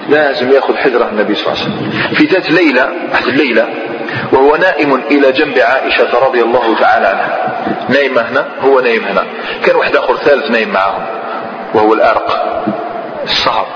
[0.09, 2.15] لازم يأخذ حذرة النبي صلى الله عليه وسلم.
[2.15, 3.69] في ذات ليلة أحد الليلة
[4.33, 7.70] وهو نائم إلى جنب عائشة رضي الله تعالى عنها.
[7.91, 9.25] نايم هنا هو نايم هنا.
[9.65, 11.03] كان واحد آخر ثالث نايم معهم
[11.75, 12.63] وهو الأرق
[13.25, 13.67] السهر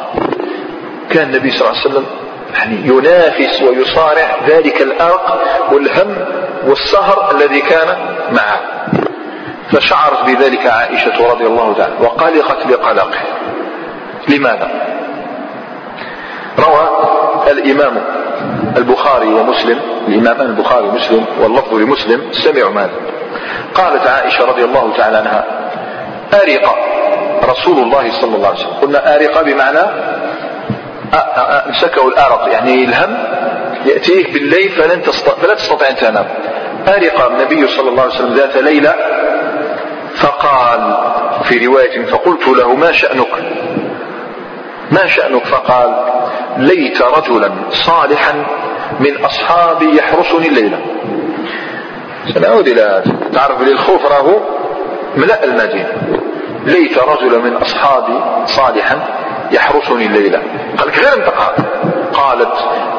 [1.11, 2.07] كان النبي صلى الله عليه وسلم
[2.55, 5.43] يعني ينافس ويصارع ذلك الأرق
[5.73, 6.17] والهم
[6.67, 7.97] والسهر الذي كان
[8.33, 8.61] معه.
[9.73, 13.19] فشعرت بذلك عائشة رضي الله تعالى وقلقت بقلقه.
[14.29, 14.71] لماذا؟
[16.59, 16.89] روى
[17.51, 18.05] الإمام
[18.77, 22.97] البخاري ومسلم الإمامان البخاري ومسلم واللفظ لمسلم سمعوا ماذا؟
[23.75, 25.45] قالت عائشة رضي الله تعالى عنها
[26.35, 26.77] أرق
[27.45, 28.75] رسول الله صلى الله عليه وسلم.
[28.83, 29.81] قلنا أرق بمعنى
[31.69, 33.17] امسكه الأرق يعني الهم
[33.87, 36.27] يأتيه بالليل فلن تستطيع فلا تستطيع أن تنام.
[36.89, 38.95] أرق النبي صلى الله عليه وسلم ذات ليلة
[40.15, 40.97] فقال
[41.45, 43.35] في رواية فقلت له ما شأنك؟
[44.91, 46.05] ما شأنك؟ فقال
[46.57, 48.45] ليت رجلا صالحا
[49.01, 50.79] من أصحابي يحرسني الليلة.
[52.35, 54.41] سنعود إلى هذا تعرف للخوف راهو
[55.17, 55.93] ملأ المدينة.
[56.65, 58.99] ليت رجلا من أصحابي صالحا
[59.53, 60.43] يحرسني الليلة.
[60.79, 61.55] قال غير انت قال
[62.13, 62.55] قالت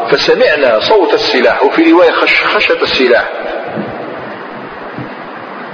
[0.09, 3.29] فسمعنا صوت السلاح وفي رواية خشخشة السلاح.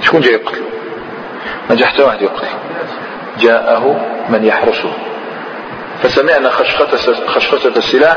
[0.00, 0.62] شكون جاي يقتل؟
[1.70, 2.46] ما حتى واحد يقتل.
[3.38, 4.92] جاءه من يحرسه.
[6.02, 6.50] فسمعنا
[7.26, 8.16] خشخشة السلاح.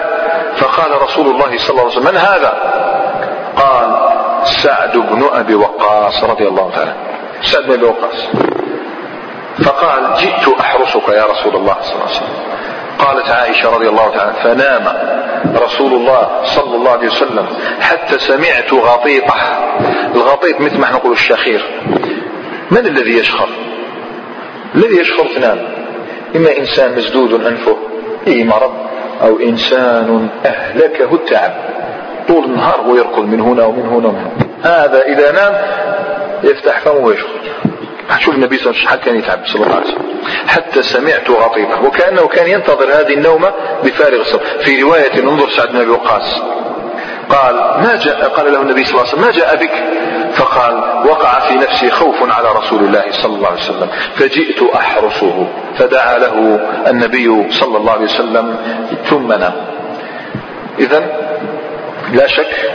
[0.58, 2.54] فقال رسول الله صلى الله عليه وسلم من هذا؟
[3.58, 4.15] قال
[4.46, 6.94] سعد بن أبي وقاص رضي الله تعالى
[7.42, 8.28] سعد بن أبي وقاص.
[9.64, 12.36] فقال جئت أحرسك يا رسول الله صلى الله عليه وسلم.
[13.00, 14.84] قالت عائشة رضي الله تعالى فنام
[15.64, 17.46] رسول الله صلى الله عليه وسلم
[17.82, 19.36] حتى سمعت غطيطة.
[20.16, 21.66] الغطيط مثل ما إحنا نقول الشخير.
[22.72, 23.50] من الذي يشخر؟
[24.76, 25.68] الذي يشخر اثنان
[26.36, 27.78] إما إنسان مسدود أنفه
[28.26, 28.74] فيه مرض
[29.22, 31.54] أو إنسان أهلكه التعب.
[32.28, 34.48] طول النهار ويركض من هنا ومن هنا ومن هنا.
[34.64, 35.54] هذا إذا نام
[36.44, 37.30] يفتح فمه ويشخر
[38.20, 40.06] شوف النبي صلى الله عليه وسلم كان يتعب صلى الله عليه وسلم.
[40.48, 43.52] حتى سمعت غطيطه وكأنه كان ينتظر هذه النومة
[43.84, 44.44] بفارغ الصبر.
[44.60, 46.42] في رواية انظر سعد بن أبي وقاص.
[47.30, 49.84] قال ما جاء قال له النبي صلى الله عليه وسلم ما جاء بك؟
[50.34, 50.74] فقال
[51.06, 53.90] وقع في نفسي خوف على رسول الله صلى الله عليه وسلم.
[54.16, 55.48] فجئت أحرسه.
[55.78, 58.58] فدعا له النبي صلى الله عليه وسلم
[59.06, 59.54] ثم نام.
[60.80, 61.25] اذا
[62.16, 62.72] لا شك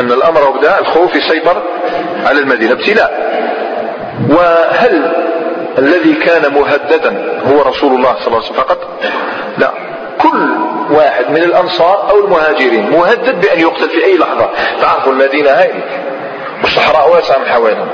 [0.00, 1.62] أن الأمر بدأ الخوف يسيطر
[2.26, 3.34] على المدينة ابتلاء.
[4.30, 5.12] وهل
[5.78, 8.78] الذي كان مهددا هو رسول الله صلى الله عليه وسلم فقط؟
[9.58, 9.70] لا.
[10.18, 10.48] كل
[10.90, 14.50] واحد من الأنصار أو المهاجرين مهدد بأن يقتل في أي لحظة.
[14.80, 15.70] تعرفوا المدينة هاي؟
[16.62, 17.88] والصحراء واسعة من حواليهم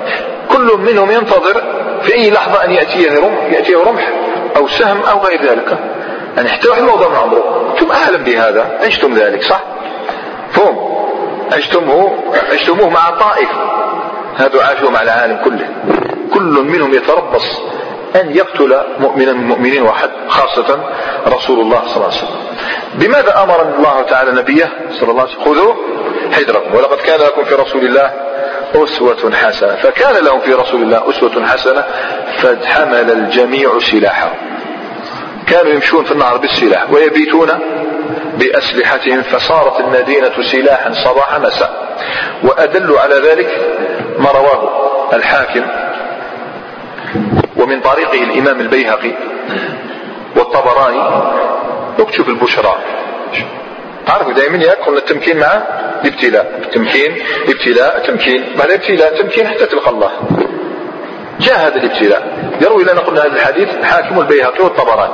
[0.49, 1.63] كل منهم ينتظر
[2.03, 4.09] في أي لحظة أن يأتيه رمح يأتيه رمح
[4.57, 5.79] أو سهم أو غير ذلك.
[6.37, 7.71] يعني حتى واحد من عمره.
[7.71, 8.79] أنتم أعلم بهذا.
[8.87, 9.61] عشتم ذلك صح؟
[10.53, 10.91] فهم
[11.53, 12.13] عشتموه
[12.53, 13.49] عشتموه مع طائف
[14.37, 15.69] هذا عاشوا مع العالم كله.
[16.35, 17.61] كل منهم يتربص
[18.17, 20.85] أن يقتل مؤمنا من المؤمنين واحد خاصة
[21.27, 22.41] رسول الله صلى الله عليه وسلم.
[22.95, 25.75] بماذا أمر الله تعالى نبيه صلى الله عليه وسلم؟ خذوا
[26.33, 28.13] حذركم ولقد كان لكم في رسول الله
[28.75, 29.75] أسوة حسنة.
[29.75, 31.85] فكان لهم في رسول الله أسوة حسنة
[32.43, 34.33] فحمل الجميع سلاحهم.
[35.47, 37.49] كانوا يمشون في النهر بالسلاح ويبيتون
[38.41, 41.97] بأسلحتهم فصارت المدينة سلاحا صباح مساء.
[42.45, 43.49] وأدل على ذلك
[44.19, 44.71] ما رواه
[45.13, 45.67] الحاكم
[47.57, 49.13] ومن طريقه الإمام البيهقي
[50.37, 51.25] والطبراني.
[51.99, 52.79] اكتب البشرى.
[54.07, 55.63] تعرفوا دائما يكون التمكين مع
[56.05, 58.45] الابتلاء التمكين ابتلاء تمكين.
[58.59, 60.11] بعد ابتلاء تمكين حتى تلقى الله.
[61.41, 62.51] جاء هذا الابتلاء.
[62.61, 65.13] يروي لنا قلنا هذا الحديث الحاكم البيهقي والطبراني.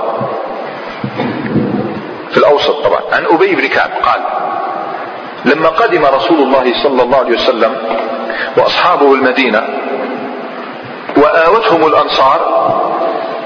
[2.36, 3.00] في الأوسط طبعا.
[3.12, 4.20] عن أبي بن كعب قال
[5.44, 7.76] لما قدم رسول الله صلى الله عليه وسلم
[8.56, 9.62] وأصحابه المدينة
[11.16, 12.40] وآوتهم الأنصار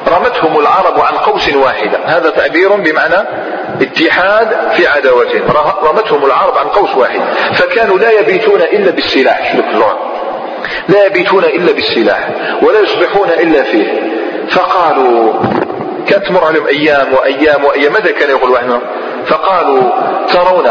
[0.09, 1.99] رمتهم العرب عن قوس واحدة.
[2.05, 3.29] هذا تعبير بمعنى
[3.81, 5.43] اتحاد في عداوتهم
[5.83, 7.21] رمتهم العرب عن قوس واحد.
[7.55, 9.57] فكانوا لا يبيتون إلا بالسلاح.
[10.89, 12.29] لا يبيتون إلا بالسلاح
[12.63, 14.03] ولا يصبحون إلا فيه.
[14.51, 15.33] فقالوا
[16.11, 17.93] كانت تمر عليهم أيام وأيام وأيام.
[17.93, 18.81] ماذا كان يقول واحد
[19.27, 19.83] فقالوا
[20.33, 20.67] ترون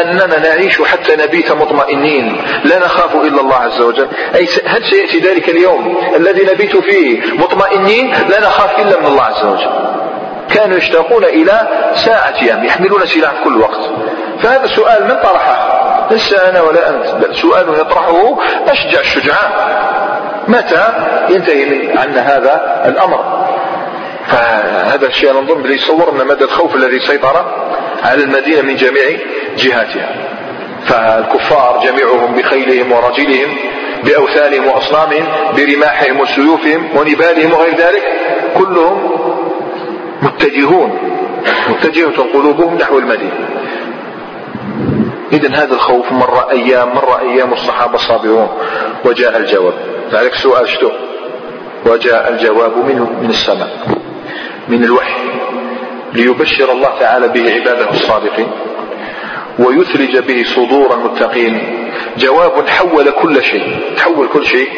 [0.00, 2.42] أننا نعيش حتى نبيت مطمئنين.
[2.64, 4.08] لا نخاف إلا الله عز وجل.
[4.34, 9.44] أي هل سيأتي ذلك اليوم الذي نبيت فيه مطمئنين؟ لا نخاف إلا من الله عز
[9.44, 9.70] وجل.
[10.54, 13.80] كانوا يشتاقون إلى ساعة أيام يحملون سلاح كل وقت.
[14.42, 15.76] فهذا سؤال من طرحه؟
[16.10, 17.06] ليس أنا ولا أنت.
[17.24, 19.50] بل سؤال يطرحه أشجع الشجعان.
[20.48, 20.84] متى
[21.30, 23.45] ينتهي عنا هذا الأمر؟
[24.26, 27.46] فهذا الشيء نظن بل يصور أن مدى الخوف الذي سيطر
[28.02, 29.18] على المدينة من جميع
[29.56, 30.14] جهاتها.
[30.86, 33.56] فالكفار جميعهم بخيلهم ورجلهم
[34.04, 38.02] بأوثانهم وأصنامهم برماحهم وسيوفهم ونبالهم وغير ذلك
[38.58, 39.10] كلهم
[40.22, 40.98] متجهون
[41.68, 43.48] متجهة قلوبهم نحو المدينة.
[45.32, 48.48] إذا هذا الخوف مر أيام مر أيام الصحابة صابرون
[49.04, 49.74] وجاء الجواب.
[50.12, 50.90] ذلك سؤال شتو؟
[51.86, 53.70] وجاء الجواب منه من السماء.
[54.68, 55.20] من الوحي
[56.12, 58.48] ليبشر الله تعالى به عباده الصادقين
[59.58, 61.60] ويثلج به صدور المتقين.
[62.18, 63.80] جواب حول كل شيء.
[63.96, 64.68] تحول كل شيء.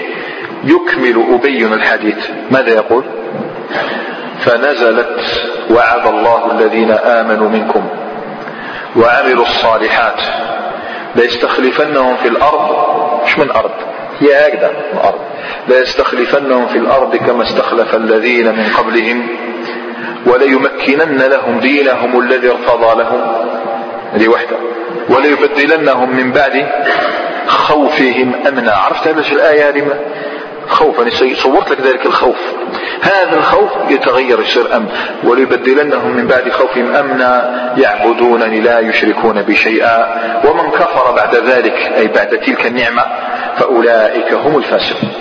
[0.65, 2.31] يكمل أبين الحديث.
[2.51, 3.05] ماذا يقول؟
[4.41, 5.17] فنزلت
[5.71, 7.89] وعد الله الذين آمنوا منكم
[8.97, 10.21] وعملوا الصالحات
[11.17, 12.89] ليستخلفنهم في الأرض.
[13.25, 13.71] مش من أرض؟
[14.21, 15.21] هي هكذا من أرض.
[15.69, 19.27] ليستخلفنهم في الأرض كما استخلف الذين من قبلهم.
[20.27, 23.21] وليمكنن لهم دينهم الذي ارتضى لهم.
[24.13, 24.57] هذه وحده
[25.09, 26.69] وليبدلنهم من بعد
[27.47, 28.73] خوفهم أمنا.
[28.73, 29.83] عرفت هذا الآية هذه؟
[30.69, 31.01] خوف.
[31.01, 32.37] أنا صورت لك ذلك الخوف.
[33.03, 34.89] هذا الخوف يتغير يصير أمن.
[35.25, 37.55] وليبدلنهم من بعد خوفهم أمنا.
[37.77, 40.07] يعبدونني لا يشركون بي شيئا.
[40.45, 43.05] ومن كفر بعد ذلك أي بعد تلك النعمة
[43.57, 45.13] فأولئك هم الفاسقون.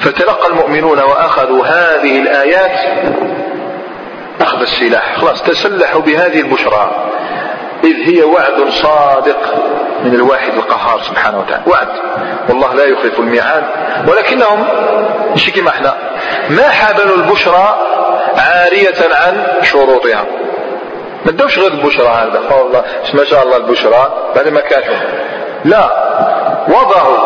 [0.00, 3.02] فتلقى المؤمنون وأخذوا هذه الآيات
[4.42, 5.18] أخذ السلاح.
[5.18, 6.90] خلاص تسلحوا بهذه البشرى.
[7.84, 9.54] إذ هي وعد صادق
[10.04, 11.62] من الواحد القهار سبحانه وتعالى.
[11.66, 11.88] وعد.
[12.48, 13.64] والله لا يخلف الميعاد.
[14.08, 14.64] ولكنهم
[15.34, 15.94] مش كما إحنا
[16.50, 17.78] ما حابلوا البشرى
[18.36, 20.24] عارية عن شروطها.
[21.24, 22.40] ما ادوش غير البشرى هذا.
[22.50, 22.84] والله
[23.14, 24.96] ما شاء الله البشرى بعد ما كانوا
[25.64, 25.90] لا.
[26.68, 27.18] وضعوا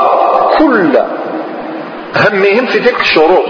[0.58, 0.98] كل
[2.16, 3.44] همهم في تلك الشروط.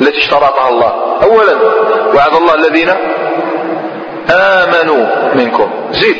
[0.00, 0.92] التي اشترطها الله.
[1.22, 1.54] اولا
[2.14, 2.90] وعد الله الذين
[4.30, 5.70] آمنوا منكم.
[5.92, 6.16] زيد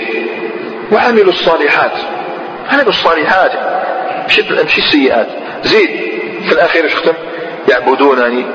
[0.93, 1.93] وعملوا الصالحات.
[2.73, 3.53] عملوا الصالحات.
[4.65, 5.27] مش السيئات.
[5.65, 5.91] زيد
[6.47, 7.13] في الأخير شفتم
[7.69, 8.47] يعبدونني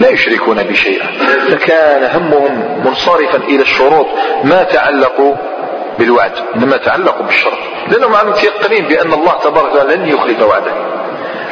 [0.00, 1.06] لا يشركون بي شيئا.
[1.50, 4.06] فكان همهم منصرفا إلى الشروط
[4.44, 5.34] ما تعلقوا
[5.98, 7.58] بالوعد إنما تعلقوا بالشرط.
[7.88, 10.72] لأنهم عم متيقنين بأن الله تبارك وتعالى لن يخلف وعده.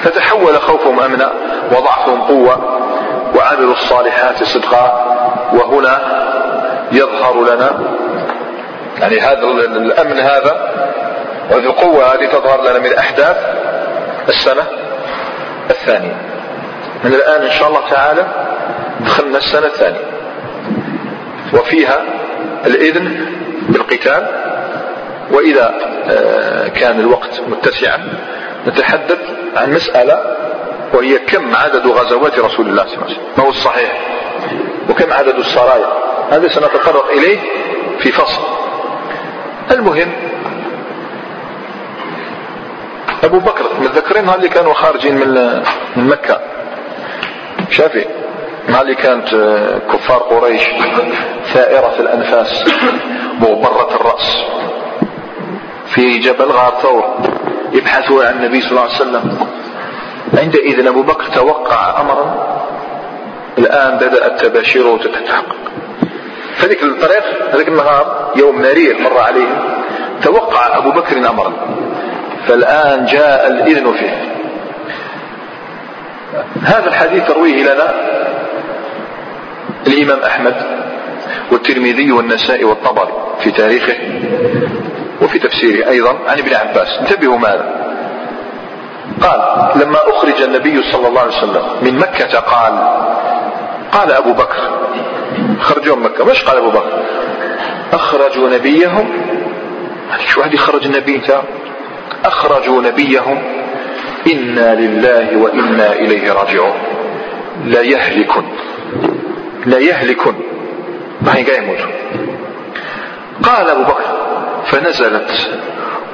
[0.03, 1.33] فتحول خوفهم أمنا
[1.73, 2.81] وضعفهم قوة.
[3.41, 5.05] وعملوا الصالحات صدقا
[5.53, 6.01] وهنا
[6.93, 7.71] يظهر لنا
[9.01, 9.43] يعني هذا
[9.77, 10.71] الأمن هذا
[11.51, 13.37] وهذه القوة هذه تظهر لنا من أحداث
[14.29, 14.63] السنة
[15.71, 16.17] الثانية.
[17.05, 18.27] من الآن إن شاء الله تعالى
[19.01, 20.05] دخلنا السنة الثانية.
[21.55, 22.01] وفيها
[22.67, 23.27] الإذن
[23.69, 24.27] بالقتال
[25.33, 25.75] وإذا
[26.11, 28.09] آه، كان الوقت متسعا
[28.67, 29.19] نتحدث
[29.57, 30.19] عن مسألة
[30.95, 33.27] وهي كم عدد غزوات رسول الله صلى الله عليه وسلم.
[33.39, 34.01] ما هو الصحيح؟
[34.91, 35.93] وكم عدد السرايا
[36.31, 37.39] هذا سنتطرق إليه
[37.99, 38.43] في فصل.
[39.71, 40.13] المهم
[43.25, 45.63] أبو بكر متذكرين اللي كانوا خارجين من
[45.97, 46.41] من مكة؟
[47.71, 48.05] شافي
[48.69, 49.29] مع اللي كانت
[49.93, 50.63] كفار قريش
[51.53, 52.65] ثائرة الأنفاس
[53.41, 54.45] مغبرة الرأس؟
[55.87, 57.05] في جبل غار ثور
[57.73, 59.39] يبحثوا عن النبي صلى الله عليه وسلم.
[60.39, 62.51] عندئذ أبو بكر توقع أمرا
[63.59, 65.57] الآن بدأت تباشيره تتحقق
[66.57, 67.25] فذيك الطريق
[67.55, 69.59] هذاك النهار يوم مرير مر عليهم
[70.23, 71.53] توقع أبو بكر أمرا.
[72.47, 74.25] فالآن جاء الإذن فيه.
[76.63, 77.95] هذا الحديث رويه لنا
[79.87, 80.55] الإمام أحمد
[81.53, 83.95] والترمذي والنسائي والطبري في تاريخه
[85.23, 86.99] وفي تفسيره أيضا عن ابن عباس.
[87.01, 87.90] انتبهوا ماذا؟
[89.23, 92.73] قال لما أخرج النبي صلى الله عليه وسلم من مكة قال
[93.93, 94.71] قال أبو بكر
[95.61, 96.25] خرجوا من مكة.
[96.25, 97.03] مش قال أبو بكر؟
[97.93, 99.11] أخرجوا نبيهم.
[100.27, 101.23] شو واحد يخرج النبي
[102.25, 103.43] أخرجوا نبيهم.
[104.33, 106.75] إنا لله وإنا إليه راجعون.
[107.65, 108.45] لا يهلكن
[109.67, 110.35] لا يهلكن
[111.23, 111.79] ما هي يموت
[113.43, 114.05] قال أبو بكر
[114.65, 115.51] فنزلت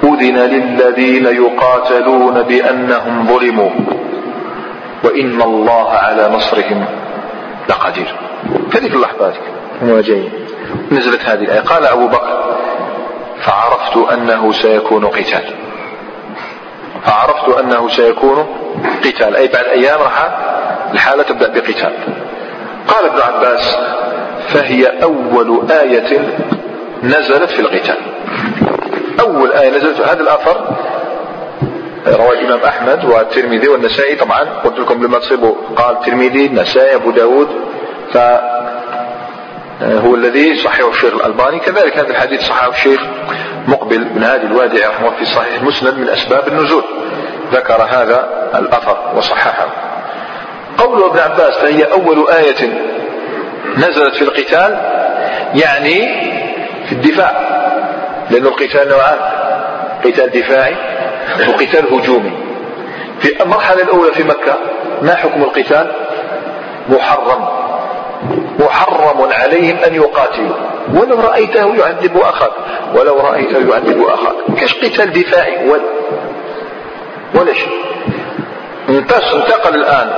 [0.05, 3.71] أذن للذين يقاتلون بأنهم ظلموا.
[5.05, 6.85] وإن الله على نصرهم
[7.69, 8.15] لقدير.
[8.75, 9.35] هذه اللحظات
[9.83, 10.29] هو جاي
[10.93, 11.61] نزلت هذه الآية.
[11.61, 12.57] قال أبو بكر
[13.41, 15.45] فعرفت أنه سيكون قتال.
[17.05, 18.47] فعرفت أنه سيكون
[19.05, 19.37] قتال.
[19.37, 20.31] أي بعد أيام راح
[20.93, 21.93] الحالة تبدأ بقتال.
[22.89, 23.77] قال ابن عباس
[24.49, 26.21] فهي أول آية
[27.03, 27.97] نزلت في القتال.
[29.21, 30.77] أول آية نزلت هذا الأثر
[32.07, 34.45] رواه الإمام أحمد والترمذي والنسائي طبعا.
[34.65, 37.49] قلت لكم لما تصيبوا قال الترمذي النسائي أبو داود.
[38.13, 38.19] ف
[39.83, 41.59] هو الذي صححه الشيخ الألباني.
[41.59, 43.01] كذلك هذا الحديث صححه الشيخ
[43.69, 46.85] مقبل بن هادي الوادعي رحمه الله في صحيح مسلم من أسباب النزول.
[47.53, 49.67] ذكر هذا الأثر وصححه.
[50.79, 52.87] قول ابن عباس فهي أول آية
[53.77, 54.79] نزلت في القتال
[55.55, 56.27] يعني
[56.87, 57.46] في الدفاع.
[58.31, 59.19] لأن القتال نوعان.
[60.05, 60.77] قتال دفاعي
[61.49, 62.33] وقتال هجومي.
[63.21, 64.57] في المرحلة الأولى في مكة
[65.03, 65.93] ما حكم القتال؟
[66.89, 67.49] محرم.
[68.59, 70.57] محرم عليهم أن يقاتلوا.
[70.95, 72.53] ولو رأيته يعذب أخاك.
[72.95, 74.35] ولو رأيته يعذب أخاك.
[74.61, 75.83] كاش قتال دفاعي؟ ولا.
[77.35, 77.85] ولا شيء.
[78.89, 80.11] انتقل الآن.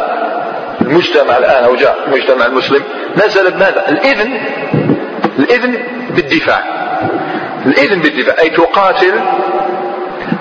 [0.81, 2.83] المجتمع الآن أو جاء المجتمع المسلم
[3.17, 4.41] نزل بماذا؟ الإذن.
[5.39, 6.88] الإذن بالدفاع.
[7.67, 9.21] الإذن بالدفاع أي تقاتل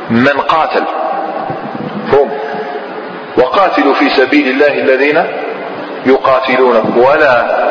[0.10, 0.84] من قاتل.
[2.14, 2.32] هم
[3.38, 5.24] وقاتلوا في سبيل الله الذين
[6.06, 7.68] يقاتلونكم ولا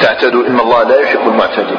[0.00, 0.46] تعتدوا.
[0.46, 1.78] إن الله لا يحب المعتدين.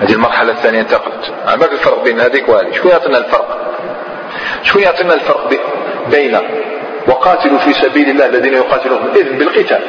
[0.00, 1.32] هذه المرحلة الثانية انتقلت.
[1.46, 2.72] ما الفرق بين هذيك وهذه.
[2.72, 3.58] شو يعطينا الفرق؟
[4.62, 5.50] شو يعطينا الفرق
[6.10, 6.38] بين
[7.08, 9.80] وقاتلوا في سبيل الله الذين يقاتلونكم إذن بالقتال.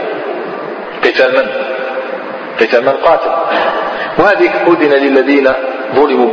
[1.04, 1.48] قتال من؟
[2.60, 3.30] قتال من قاتل.
[4.18, 5.54] وهذه أذن للذين
[5.96, 6.30] ظلموا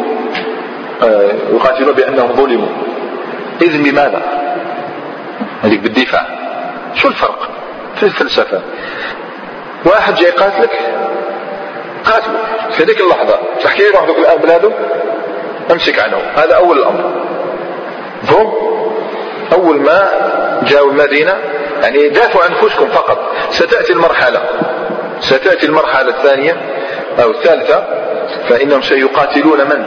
[1.02, 2.68] آه، يقاتلون بأنهم ظلموا.
[3.62, 4.22] إذن بماذا؟
[5.62, 6.26] هذيك بالدفاع.
[6.94, 7.48] شو الفرق؟
[7.96, 8.60] في الفلسفة؟
[9.84, 10.70] واحد جاي قاتلك
[12.04, 12.38] قاتله.
[12.70, 14.70] في هذيك اللحظة تحكي له وحدك الآن بلاده؟
[15.70, 16.16] أمسك عنه.
[16.36, 17.12] هذا أول الأمر.
[18.30, 18.52] هم
[19.52, 20.10] أول ما
[20.66, 21.34] جاءوا المدينة
[21.82, 23.32] يعني دافعوا عن أنفسكم فقط.
[23.50, 24.40] ستأتي المرحلة.
[25.20, 26.56] ستأتي المرحلة الثانية.
[27.22, 27.84] أو الثالثة
[28.48, 29.86] فإنهم سيقاتلون من؟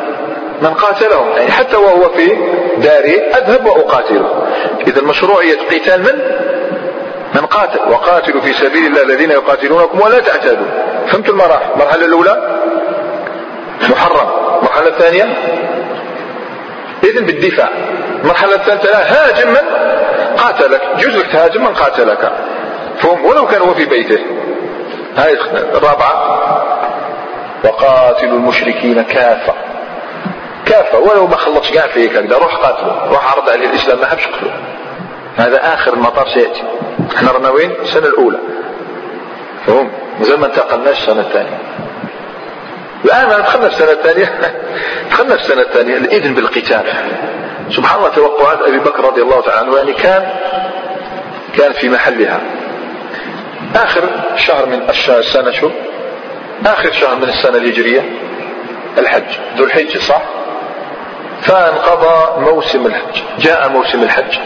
[0.62, 2.38] من قاتلهم يعني حتى وهو في
[2.78, 4.48] داره أذهب وأقاتله.
[4.88, 6.22] إذا مشروعية قتال من؟
[7.36, 7.92] من قاتل.
[7.92, 10.68] وقاتلوا في سبيل الله الذين يقاتلونكم ولا تعتادوا.
[11.08, 12.60] فهمتوا المراحل؟ المرحلة الأولى؟
[13.90, 14.30] محرم.
[14.58, 15.24] المرحلة الثانية؟
[17.04, 17.70] إذن بالدفاع.
[18.24, 19.02] المرحلة الثالثة لا.
[19.12, 19.62] هاجم من؟
[20.38, 20.82] قاتلك.
[21.00, 22.32] جزء تهاجم من قاتلك.
[22.98, 24.20] فهم ولو كان هو في بيته.
[25.18, 26.36] هاي الرابعة.
[27.66, 29.54] وقاتلوا المشركين كافة.
[30.66, 34.28] كافة ولو ما خلصش كاع فيك هكذا روح قاتله روح عرض عليه الإسلام ما حبش
[34.28, 34.54] قتله
[35.38, 36.64] هذا آخر المطاف سيأتي.
[37.16, 38.40] إحنا رانا وين؟ السنة الأولى.
[39.68, 39.92] فهم
[40.22, 41.58] زي ما انتقلناش السنة الثانية.
[43.06, 44.40] الآن دخلنا السنة الثانية.
[45.12, 46.84] دخلنا السنة الثانية الإذن بالقتال.
[47.70, 50.30] سبحان الله توقعات أبي بكر رضي الله تعالى عنه يعني كان
[51.58, 52.42] كان في محلها.
[53.76, 55.70] آخر شهر من السنة شو؟
[56.66, 58.02] آخر شهر من السنة الهجرية
[58.98, 59.24] الحج.
[59.58, 60.22] ذو الحج صح؟
[61.42, 63.22] فانقضى موسم الحج.
[63.40, 64.38] جاء موسم الحج.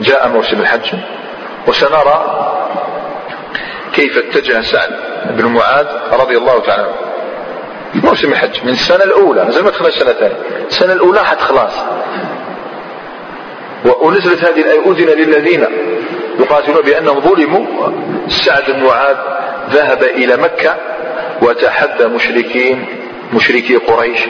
[0.00, 0.92] جاء موسم الحج.
[1.66, 2.48] وسنرى
[3.92, 4.90] كيف اتجه سعد
[5.30, 6.94] بن معاذ رضي الله تعالى عنه.
[7.94, 9.46] موسم الحج من السنة الأولى.
[9.48, 10.36] زي ما دخلنا السنة الثانية
[10.66, 11.72] السنة الأولى حد خلاص
[13.84, 15.66] ونزلت هذه الآية أذن للذين
[16.40, 17.66] يقاتلون بأنهم ظلموا
[18.28, 19.16] سعد بن معاذ
[19.72, 20.76] ذهب إلى مكة
[21.42, 22.86] وتحدى مشركين
[23.34, 24.20] مشركي قريش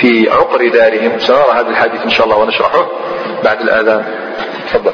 [0.00, 1.18] في عقر دارهم.
[1.18, 2.88] سنرى هذا الحديث إن شاء الله ونشرحه
[3.44, 4.04] بعد الآذان.
[4.72, 4.92] تفضل.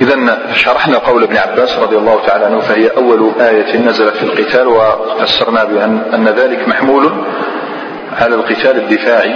[0.00, 4.66] إذا شرحنا قول ابن عباس رضي الله تعالى عنه فهي أول آية نزلت في القتال
[4.68, 7.12] وفسرنا بأن أن ذلك محمول
[8.20, 9.34] على القتال الدفاعي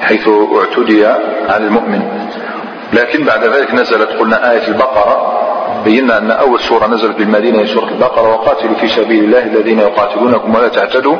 [0.00, 1.06] حيث اعتدي
[1.48, 2.21] على المؤمن.
[2.92, 5.38] لكن بعد ذلك نزلت قلنا آية البقرة
[5.84, 10.54] بينا أن أول سورة نزلت بالمدينة هي سورة البقرة وقاتلوا في سبيل الله الذين يقاتلونكم
[10.54, 11.16] ولا تعتدوا.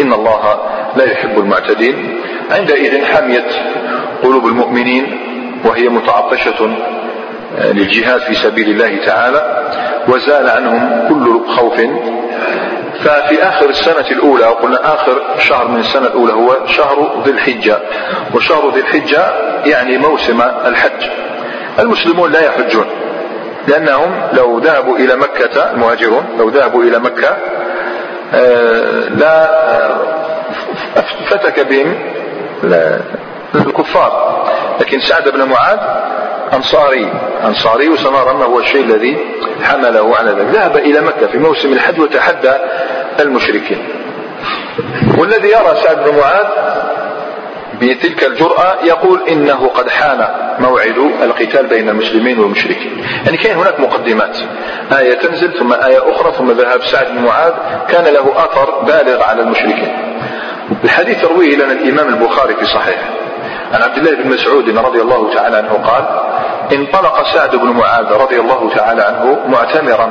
[0.00, 0.58] إن الله
[0.96, 2.20] لا يحب المعتدين.
[2.50, 3.50] عندئذ حميت
[4.22, 5.20] قلوب المؤمنين
[5.64, 6.76] وهي متعطشة
[7.64, 9.70] للجهاد في سبيل الله تعالى
[10.08, 11.80] وزال عنهم كل خوف.
[13.04, 17.78] ففي آخر السنة الأولى قلنا آخر شهر من السنة الأولى هو شهر ذي الحجة.
[18.34, 19.24] وشهر ذي الحجة
[19.64, 21.10] يعني موسم الحج.
[21.78, 22.86] المسلمون لا يحجون
[23.68, 27.36] لأنهم لو ذهبوا إلى مكة المهاجرون لو ذهبوا إلى مكة
[28.34, 29.50] آه، لا
[31.30, 31.94] فتك بهم
[33.54, 34.44] الكفار.
[34.80, 35.78] لكن سعد بن معاذ
[36.54, 37.12] أنصاري.
[37.44, 39.18] أنصاري وسنرى أنه هو الشيء الذي
[39.62, 40.48] حمله على ذلك.
[40.54, 42.52] ذهب إلى مكة في موسم الحج وتحدى
[43.20, 43.88] المشركين.
[45.18, 46.46] والذي يرى سعد بن معاذ
[47.80, 50.28] بتلك الجرأة يقول إنه قد حان
[50.58, 53.04] موعد القتال بين المسلمين والمشركين.
[53.24, 54.36] يعني كان هناك مقدمات.
[54.98, 57.52] آية تنزل ثم آية أخرى ثم ذهاب سعد بن معاذ.
[57.88, 59.92] كان له أثر بالغ على المشركين.
[60.84, 63.10] الحديث يرويه لنا الإمام البخاري في صحيحه.
[63.74, 66.04] عن عبد الله بن مسعود رضي الله تعالى عنه قال
[66.72, 70.10] انطلق سعد بن معاذ رضي الله تعالى عنه معتمرا.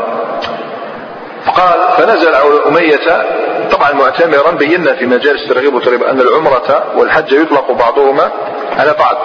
[1.56, 3.26] قال فنزل على أمية
[3.72, 8.32] طبعا معتمرا بينا في مجالس الترغيب والترهيب أن العمرة والحج يطلق بعضهما
[8.78, 9.18] على بعض.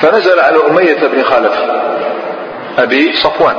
[0.00, 1.52] فنزل على أمية بن خلف
[2.78, 3.56] أبي صفوان.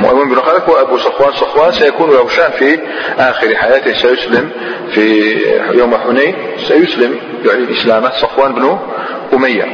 [0.00, 1.32] مؤمن بن خلف وأبو صفوان.
[1.32, 2.78] صفوان سيكون له شأن في
[3.18, 4.50] آخر حياته سيسلم
[4.94, 5.36] في
[5.72, 6.34] يوم حنين
[6.68, 8.10] سيسلم يعلن إسلامه.
[8.10, 8.78] صفوان بن
[9.34, 9.66] أمية.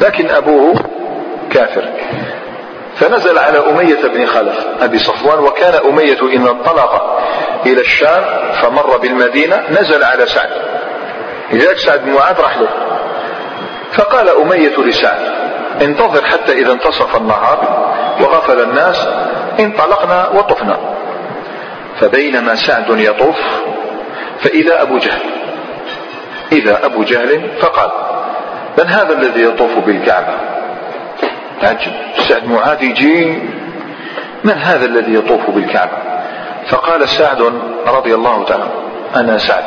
[0.00, 0.74] لكن أبوه
[1.50, 1.84] كافر.
[2.96, 7.20] فنزل على أمية بن خلف أبي صفوان وكان أمية إن انطلق
[7.66, 8.24] إلى الشام
[8.62, 10.50] فمر بالمدينة نزل على سعد.
[11.52, 12.68] لذلك سعد بن معاذ راح له.
[13.92, 15.20] فقال أمية لسعد
[15.82, 17.88] انتظر حتى إذا انتصف النهار
[18.20, 19.08] وغفل الناس
[19.60, 20.78] انطلقنا وطفنا.
[22.00, 23.38] فبينما سعد يطوف
[24.40, 25.20] فإذا أبو جهل
[26.52, 27.90] إذا أبو جهل فقال
[28.78, 30.34] من هذا الذي يطوف بالكعبة؟
[31.60, 31.92] تعجب.
[32.28, 33.42] سعد معاذ يجي
[34.44, 35.98] من هذا الذي يطوف بالكعبة؟
[36.68, 37.52] فقال سعد
[37.86, 38.68] رضي الله تعالى
[39.16, 39.64] أنا سعد.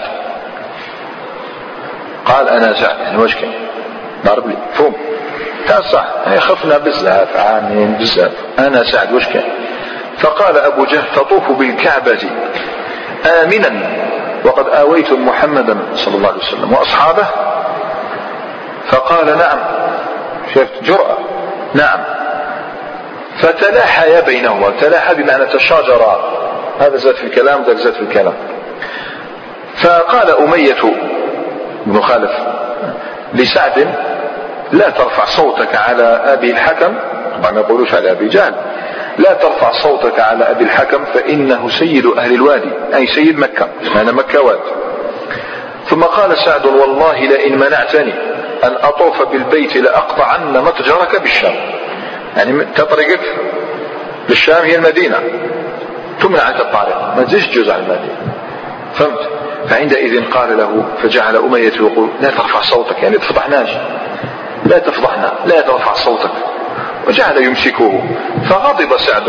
[2.26, 3.00] قال أنا سعد.
[3.00, 3.52] يعني وش كان؟
[4.26, 4.58] ضرب لي.
[4.74, 4.94] فهم
[5.68, 6.06] كان صح.
[6.26, 8.32] يعني خفنا بزاف عامين بزاف.
[8.60, 9.14] أنا سعد.
[9.14, 9.44] وش كان؟
[10.22, 12.20] فقال أبو جهل تطوف بالكعبة
[13.44, 13.82] آمنا
[14.46, 17.26] وقد آويتم محمدا صلى الله عليه وسلم وأصحابه؟
[18.88, 19.60] فقال نعم.
[20.56, 21.18] شفت جرأة.
[21.74, 22.00] نعم.
[23.38, 26.20] فتلاحيا بينهما تلاحى بمعنى تشاجرا
[26.80, 28.34] هذا زاد في الكلام وذاك زاد في الكلام.
[29.76, 30.96] فقال أمية
[31.86, 32.32] بن خالف
[33.34, 33.96] لسعد
[34.72, 36.94] لا ترفع صوتك على أبي الحكم.
[37.38, 38.54] طبعا ما يقولوش على أبي جهل.
[39.22, 44.42] لا ترفع صوتك على أبي الحكم فإنه سيد أهل الوادي أي سيد مكة أنا مكة
[44.42, 44.60] واد
[45.90, 48.14] ثم قال سعد والله لئن منعتني
[48.64, 51.56] أن أطوف بالبيت لأقطعن متجرك بالشام.
[52.38, 53.20] يعني تطرقك
[54.30, 55.20] للشام هي المدينة.
[56.22, 58.16] تمنع الطريق ما تزيش جزء عن المدينة.
[58.94, 59.30] فهمت؟
[59.70, 63.70] فعندئذ قال له فجعل أمية يقول لا ترفع صوتك يعني تفضحناش
[64.66, 66.32] لا تفضحنا لا ترفع صوتك.
[67.08, 68.04] وجعل يمسكه.
[68.50, 69.24] فغضب سعد.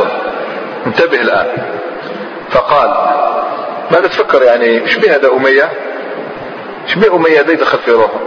[0.87, 1.47] انتبه الآن.
[2.51, 2.95] فقال
[3.91, 5.71] ماذا تفكر يعني؟ إيش به هذا أمية؟
[6.87, 8.21] إيش به أمية هذا يدخل في روحه؟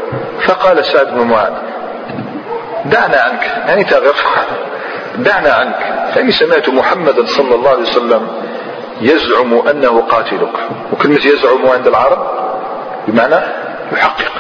[0.48, 1.54] فقال سعد بن معاذ
[2.86, 3.44] دعنا عنك.
[3.68, 4.14] يعني تغير.
[5.18, 6.12] دعنا عنك.
[6.16, 8.28] فإني سمعت محمدا صلى الله عليه وسلم
[9.02, 10.54] يزعم أنه قاتلك.
[10.94, 12.28] وكلمة يزعم عند العرب؟
[13.08, 13.46] بمعنى
[13.92, 14.32] يحقق.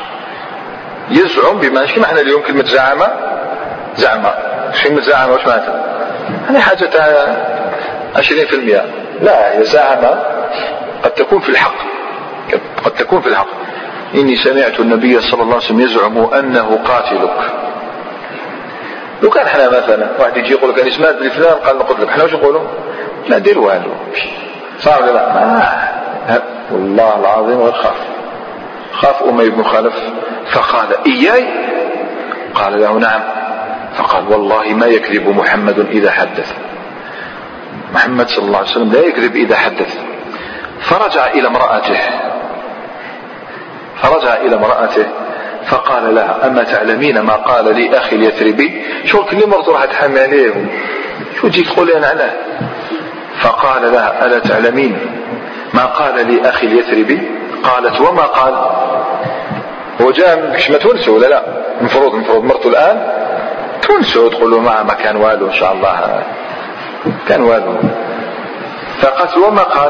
[1.11, 2.99] يزعم بمعنى شو معنى اليوم كلمة زعم؟
[3.97, 4.23] زعم.
[4.83, 5.41] كلمة زعم وش
[8.15, 8.85] عشرين في المئة
[9.21, 10.05] لا هي زعم
[11.03, 11.75] قد تكون في الحق.
[12.85, 13.47] قد تكون في الحق.
[14.15, 17.51] إني سمعت النبي صلى الله عليه وسلم يزعم أنه قاتلك.
[19.23, 22.23] لو كان إحنا مثلا واحد يجي يقول لك أنا سمعت بفلان قال نقول لك إحنا
[22.23, 22.61] وش نقولوا؟
[23.29, 23.91] لا دير والو.
[24.79, 27.95] صار ولا لا؟ والله العظيم غير خاف.
[28.91, 29.93] خاف أمي بن خلف.
[30.51, 31.45] فقال إياي؟
[32.55, 33.21] قال له نعم.
[33.97, 36.53] فقال والله ما يكذب محمد إذا حدث.
[37.93, 39.97] محمد صلى الله عليه وسلم لا يكذب إذا حدث.
[40.81, 41.99] فرجع إلى امرأته.
[44.01, 45.05] فرجع إلى امرأته
[45.65, 50.53] فقال لها أما تعلمين ما قال لي أخي اليثربي؟ شو كل مرة راح تحمي عليه
[51.41, 52.33] شو تجي تقولين عنه
[53.39, 54.97] فقال لها ألا تعلمين
[55.73, 57.21] ما قال لي أخي اليثربي؟
[57.63, 58.53] قالت وما قال؟
[60.01, 61.43] هو جاء مش ما تونسه ولا لا؟
[61.79, 63.25] المفروض المفروض مرته الآن.
[63.87, 66.23] تونسه تقول له ما كان والو إن شاء الله.
[67.27, 67.75] كان والو.
[68.99, 69.89] فقالت وما قال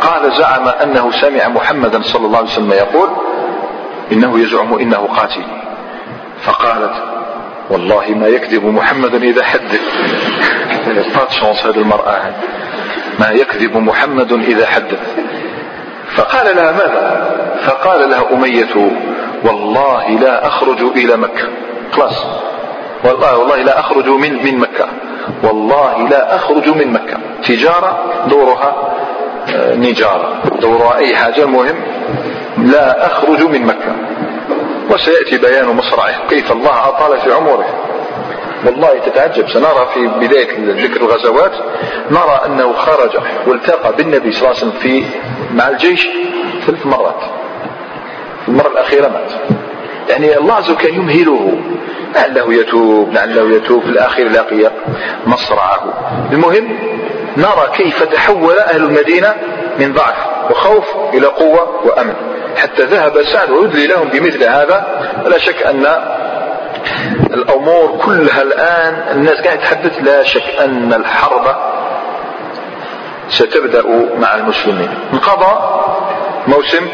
[0.00, 3.08] قال زعم أنه سمع محمدا صلى الله عليه وسلم يقول
[4.12, 5.44] إنه يزعم إنه قاتل.
[6.42, 6.92] فقالت
[7.70, 9.80] والله ما يكذب محمد إذا حدث
[11.16, 12.16] بات شانس هذه المرأة.
[13.20, 15.00] ما يكذب محمد إذا حدث
[16.16, 17.30] فقال لها ماذا؟
[17.66, 18.90] فقال لها أمية
[19.44, 21.48] والله لا أخرج إلى مكة.
[21.92, 22.26] خلاص.
[23.04, 24.88] والله والله لا أخرج من من مكة.
[25.42, 27.18] والله لا أخرج من مكة.
[27.48, 28.94] تجارة دورها
[29.54, 30.42] آه، نجارة.
[30.60, 31.76] دورها أي حاجة المهم
[32.58, 33.94] لا أخرج من مكة.
[34.90, 36.28] وسيأتي بيان مصرعه.
[36.28, 37.64] كيف الله أطال في عمره.
[38.66, 39.48] والله تتعجب.
[39.48, 40.48] سنرى في بداية
[40.84, 41.52] ذكر الغزوات
[42.10, 43.10] نرى أنه خرج
[43.46, 45.04] والتقى بالنبي صلى الله عليه وسلم في
[45.54, 46.08] مع الجيش
[46.66, 47.20] ثلاث مرات.
[48.48, 49.30] المرة الأخيرة مات.
[50.10, 51.52] يعني الله عز وجل يمهله.
[52.16, 54.70] لعله يتوب لعله يتوب في الأخير لقي
[55.26, 55.80] مصرعه.
[56.32, 56.78] المهم
[57.36, 59.34] نرى كيف تحول أهل المدينة
[59.78, 60.16] من ضعف
[60.50, 60.84] وخوف
[61.14, 62.14] إلى قوة وأمن.
[62.56, 64.86] حتى ذهب سعد ويدلي لهم بمثل هذا.
[65.24, 65.86] ولا شك أن
[67.30, 71.56] الأمور كلها الآن الناس قاعد تحدث لا شك أن الحرب
[73.28, 73.82] ستبدأ
[74.18, 74.88] مع المسلمين.
[75.12, 75.84] انقضى
[76.46, 76.88] موسم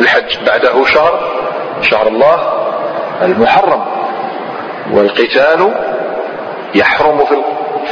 [0.00, 1.20] الحج بعده شهر
[1.82, 2.66] شهر الله
[3.22, 3.95] المحرم.
[4.92, 5.74] والقتال
[6.74, 7.36] يحرم في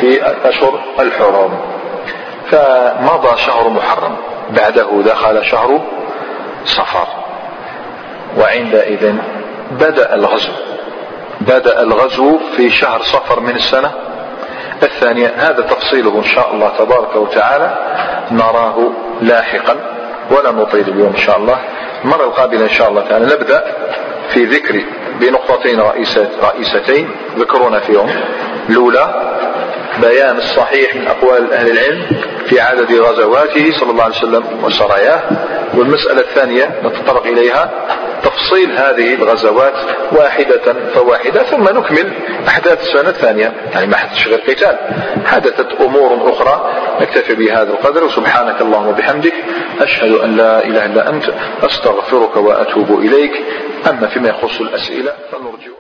[0.01, 1.59] في أشهر الحرم.
[2.51, 4.17] فمضى شهر محرم.
[4.51, 5.81] بعده دخل شهر
[6.65, 7.07] صفر.
[8.39, 9.13] وعندئذ
[9.71, 10.53] بدأ الغزو.
[11.41, 13.91] بدأ الغزو في شهر صفر من السنة
[14.83, 15.33] الثانية.
[15.37, 17.79] هذا تفصيله إن شاء الله تبارك وتعالى.
[18.31, 18.91] نراه
[19.21, 19.77] لاحقا
[20.31, 21.59] ولا نطيل اليوم إن شاء الله.
[22.05, 23.25] المرة القابلة إن شاء الله تعالى.
[23.25, 23.65] نبدأ
[24.29, 24.85] في ذكر
[25.21, 25.81] بنقطتين
[26.43, 28.11] رئيستين ذكرونا فيهم.
[28.69, 29.15] الأولى
[30.01, 32.07] بيان الصحيح من أقوال أهل العلم
[32.47, 35.21] في عدد غزواته صلى الله عليه وسلم وسراياه.
[35.75, 37.71] والمسألة الثانية نتطرق إليها.
[38.23, 39.75] تفصيل هذه الغزوات
[40.13, 42.13] واحدة فواحدة ثم نكمل
[42.49, 44.79] أحداث السنة الثانية يعني ما حدثش غير قتال.
[45.27, 49.35] حدثت أمور أخرى نكتفي بهذا القدر وسبحانك اللهم وبحمدك
[49.81, 51.25] أشهد أن لا إله إلا أنت
[51.63, 53.33] أستغفرك وأتوب إليك.
[53.91, 55.73] أما فيما يخص الأسئلة فنرجو